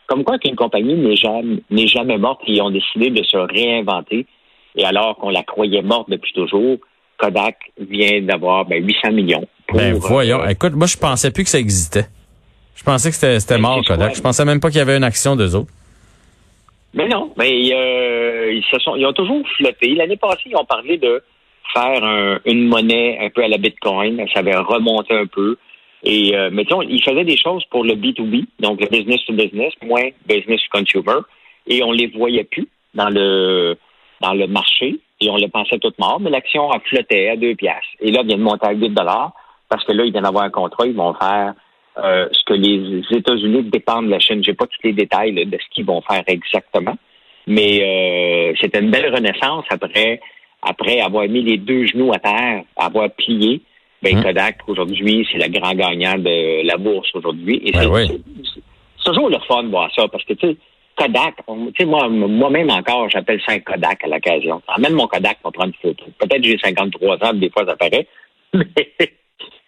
Comme 0.06 0.22
quoi 0.22 0.38
qu'une 0.38 0.54
compagnie 0.54 0.94
n'est 0.94 1.16
jamais, 1.16 1.56
n'est 1.70 1.88
jamais 1.88 2.16
morte 2.16 2.42
et 2.46 2.52
ils 2.52 2.62
ont 2.62 2.70
décidé 2.70 3.10
de 3.10 3.24
se 3.24 3.36
réinventer. 3.36 4.24
Et 4.76 4.84
alors 4.84 5.16
qu'on 5.16 5.30
la 5.30 5.42
croyait 5.42 5.82
morte 5.82 6.08
depuis 6.10 6.32
toujours, 6.32 6.76
Kodak 7.18 7.56
vient 7.78 8.22
d'avoir 8.22 8.64
ben, 8.64 8.84
800 8.84 9.12
millions. 9.12 9.46
ben 9.72 9.94
voyons. 9.94 10.42
Euh, 10.42 10.48
Écoute, 10.48 10.74
moi, 10.74 10.86
je 10.86 10.96
pensais 10.96 11.30
plus 11.30 11.44
que 11.44 11.50
ça 11.50 11.58
existait. 11.58 12.06
Je 12.74 12.84
pensais 12.84 13.10
que 13.10 13.16
c'était, 13.16 13.54
ben, 13.54 13.62
mort, 13.62 13.82
Kodak. 13.84 14.14
Je 14.14 14.20
pensais 14.20 14.44
même 14.44 14.60
pas 14.60 14.68
qu'il 14.68 14.78
y 14.78 14.82
avait 14.82 14.96
une 14.96 15.04
action 15.04 15.36
d'eux 15.36 15.54
autres. 15.54 15.72
Mais 16.94 17.08
non, 17.08 17.32
mais 17.36 17.50
euh, 17.72 18.52
ils 18.52 18.64
se 18.70 18.78
sont, 18.78 18.96
ils 18.96 19.04
ont 19.04 19.12
toujours 19.12 19.42
flotté. 19.56 19.94
L'année 19.94 20.16
passée, 20.16 20.44
ils 20.46 20.56
ont 20.56 20.64
parlé 20.64 20.96
de 20.96 21.22
faire 21.74 22.40
une 22.46 22.68
monnaie 22.68 23.18
un 23.20 23.28
peu 23.28 23.44
à 23.44 23.48
la 23.48 23.58
Bitcoin. 23.58 24.24
Ça 24.32 24.40
avait 24.40 24.56
remonté 24.56 25.14
un 25.14 25.26
peu. 25.26 25.56
Et 26.06 26.36
euh, 26.36 26.50
mettons, 26.50 26.82
ils 26.82 27.02
faisaient 27.02 27.24
des 27.24 27.36
choses 27.36 27.64
pour 27.70 27.84
le 27.84 27.94
B2B, 27.94 28.44
donc 28.60 28.80
le 28.80 28.86
business 28.86 29.20
to 29.26 29.32
business, 29.32 29.72
moins 29.82 30.08
business 30.26 30.60
to 30.60 30.78
consumer, 30.78 31.20
et 31.66 31.82
on 31.82 31.90
les 31.90 32.06
voyait 32.06 32.44
plus 32.44 32.68
dans 32.94 33.08
le 33.08 33.76
dans 34.20 34.32
le 34.32 34.46
marché 34.46 35.00
et 35.20 35.30
on 35.30 35.36
les 35.36 35.48
pensait 35.48 35.78
toutes 35.78 35.98
morts, 35.98 36.20
mais 36.20 36.30
l'action 36.30 36.70
a 36.70 36.80
flotté 36.80 37.30
à 37.30 37.36
deux 37.36 37.54
piastres. 37.54 37.86
Et 38.00 38.10
là, 38.10 38.20
ils 38.22 38.28
vient 38.28 38.36
de 38.36 38.42
monter 38.42 38.66
à 38.66 38.72
8 38.72 38.90
dollars 38.90 39.32
parce 39.68 39.84
que 39.84 39.92
là, 39.92 40.04
ils 40.04 40.12
viennent 40.12 40.24
d'avoir 40.24 40.44
un 40.44 40.50
contrat, 40.50 40.86
ils 40.86 40.94
vont 40.94 41.14
faire 41.14 41.54
euh, 41.98 42.28
ce 42.30 42.44
que 42.44 42.54
les 42.54 43.02
États-Unis 43.10 43.64
dépendent 43.64 44.06
de 44.06 44.10
la 44.10 44.18
Chine. 44.18 44.44
J'ai 44.44 44.54
pas 44.54 44.66
tous 44.66 44.86
les 44.86 44.92
détails 44.92 45.32
de 45.32 45.58
ce 45.58 45.74
qu'ils 45.74 45.86
vont 45.86 46.02
faire 46.02 46.22
exactement, 46.26 46.96
mais 47.46 47.80
euh, 47.82 48.54
c'était 48.60 48.80
une 48.80 48.90
belle 48.90 49.14
renaissance 49.14 49.64
après 49.70 50.20
après 50.62 51.00
avoir 51.00 51.28
mis 51.28 51.42
les 51.42 51.58
deux 51.58 51.86
genoux 51.86 52.12
à 52.12 52.18
terre, 52.18 52.62
avoir 52.76 53.10
plié. 53.10 53.62
Ben, 54.02 54.16
hum. 54.16 54.24
Kodak, 54.24 54.58
aujourd'hui, 54.66 55.26
c'est 55.30 55.38
le 55.38 55.48
grand 55.58 55.72
gagnant 55.74 56.18
de 56.18 56.66
la 56.66 56.76
bourse 56.76 57.08
aujourd'hui. 57.14 57.62
Et 57.64 57.72
ben 57.72 57.90
c'est 58.06 59.04
toujours 59.04 59.30
le 59.30 59.38
fun 59.46 59.62
de 59.62 59.68
voir 59.68 59.90
ça, 59.94 60.06
parce 60.08 60.24
que, 60.24 60.34
tu 60.34 60.48
sais, 60.48 60.56
Kodak, 60.96 61.34
tu 61.46 61.72
sais, 61.78 61.84
moi, 61.84 62.08
moi-même 62.08 62.70
encore, 62.70 63.08
j'appelle 63.10 63.40
ça 63.46 63.52
un 63.52 63.60
Kodak 63.60 64.02
à 64.04 64.08
l'occasion. 64.08 64.62
Même 64.78 64.94
mon 64.94 65.06
Kodak 65.06 65.38
pour 65.42 65.52
prendre 65.52 65.72
une 65.82 65.90
photo. 65.90 66.04
Peut-être 66.18 66.42
que 66.42 66.48
j'ai 66.48 66.58
53 66.58 67.24
ans, 67.24 67.34
des 67.34 67.50
fois, 67.50 67.66
ça 67.66 67.76
paraît. 67.76 68.06
Mais 68.54 68.64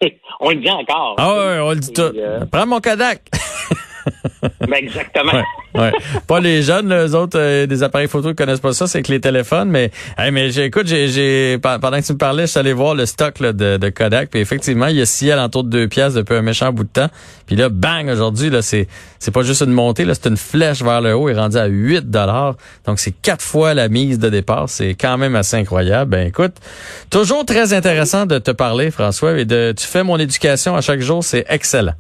on 0.41 0.51
le 0.51 0.57
dit 0.57 0.71
encore. 0.71 1.17
Ah 1.19 1.35
ouais, 1.35 1.59
on 1.61 1.71
le 1.71 1.77
dit 1.77 1.93
tout. 1.93 2.03
Euh, 2.03 2.41
Prends 2.51 2.67
mon 2.67 2.81
Kodak. 2.81 3.23
ben 4.61 4.75
exactement. 4.75 5.33
Ouais, 5.75 5.93
Pas 6.27 6.41
les 6.41 6.63
jeunes, 6.63 6.89
les 6.89 7.15
autres, 7.15 7.39
euh, 7.39 7.67
des 7.67 7.83
appareils 7.83 8.09
photo, 8.09 8.31
ils 8.31 8.35
connaissent 8.35 8.61
pas 8.61 8.73
ça, 8.73 8.87
c'est 8.87 9.03
que 9.03 9.13
les 9.13 9.21
téléphones. 9.21 9.69
Mais, 9.69 9.91
mais 10.33 10.49
écoute, 10.57 10.87
j'ai, 10.87 11.59
pendant 11.59 12.01
que 12.01 12.07
tu 12.07 12.13
me 12.13 12.19
parlais, 12.19 12.43
je 12.45 12.53
suis 12.53 12.59
allé 12.59 12.73
voir 12.73 12.95
le 12.95 13.07
stock 13.07 13.41
de, 13.41 13.77
de, 13.77 13.89
Kodak. 13.91 14.31
Puis 14.31 14.41
effectivement, 14.41 14.87
il 14.87 14.97
y 14.97 15.03
a 15.03 15.07
six 15.07 15.31
à 15.31 15.37
l'entour 15.37 15.65
de 15.65 15.71
deux 15.71 15.89
pièces 15.89 16.15
depuis 16.15 16.35
un 16.35 16.43
méchant 16.43 16.73
bout 16.73 16.85
de 16.85 16.89
temps. 16.89 17.09
Puis 17.47 17.57
là, 17.57 17.69
bang, 17.69 18.09
aujourd'hui, 18.09 18.51
là, 18.51 18.63
c'est, 18.63 18.89
c'est 19.19 19.31
pas 19.31 19.43
juste 19.43 19.63
une 19.63 19.73
montée, 19.73 20.05
là, 20.05 20.15
c'est 20.15 20.29
une 20.29 20.37
flèche 20.37 20.83
vers 20.83 21.01
le 21.01 21.15
haut. 21.15 21.29
Est 21.29 21.35
rendu 21.35 21.57
à 21.57 21.67
8 21.67 22.11
dollars. 22.11 22.57
Donc, 22.87 22.99
c'est 22.99 23.13
quatre 23.13 23.43
fois 23.43 23.75
la 23.75 23.89
mise 23.89 24.19
de 24.19 24.29
départ. 24.29 24.69
C'est 24.69 24.95
quand 24.95 25.19
même 25.19 25.37
assez 25.37 25.57
incroyable. 25.57 26.11
Ben, 26.11 26.27
écoute, 26.27 26.55
toujours 27.11 27.45
très 27.45 27.73
intéressant 27.73 28.27
de 28.27 28.39
te 28.39 28.51
parler, 28.51 28.91
François, 28.91 29.39
et 29.39 29.45
de, 29.45 29.75
tu 29.77 29.87
fais 29.87 30.03
mon 30.03 30.19
éducation 30.19 30.77
à 30.77 30.81
chaque 30.81 31.01
jour. 31.01 31.23
C'est 31.23 31.45
excellent. 31.49 31.95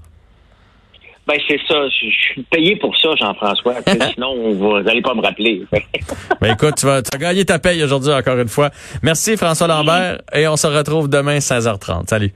Ben, 1.28 1.38
c'est 1.46 1.60
ça. 1.68 1.86
Je, 1.88 2.06
suis 2.10 2.42
payé 2.44 2.76
pour 2.76 2.96
ça, 2.96 3.10
Jean-François. 3.16 3.74
Sinon, 4.14 4.54
vous 4.54 4.80
n'allez 4.80 5.02
pas 5.02 5.14
me 5.14 5.20
rappeler. 5.20 5.62
ben, 6.40 6.52
écoute, 6.54 6.76
tu 6.78 6.86
vas, 6.86 7.02
tu 7.02 7.10
as 7.14 7.18
gagné 7.18 7.44
ta 7.44 7.58
paye 7.58 7.84
aujourd'hui, 7.84 8.12
encore 8.12 8.38
une 8.38 8.48
fois. 8.48 8.70
Merci, 9.02 9.36
François 9.36 9.66
Lambert. 9.66 10.22
Et 10.32 10.48
on 10.48 10.56
se 10.56 10.66
retrouve 10.66 11.08
demain, 11.10 11.36
16h30. 11.36 12.08
Salut. 12.08 12.32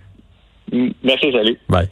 Merci, 1.03 1.33
salut. 1.33 1.59
Bye. 1.71 1.89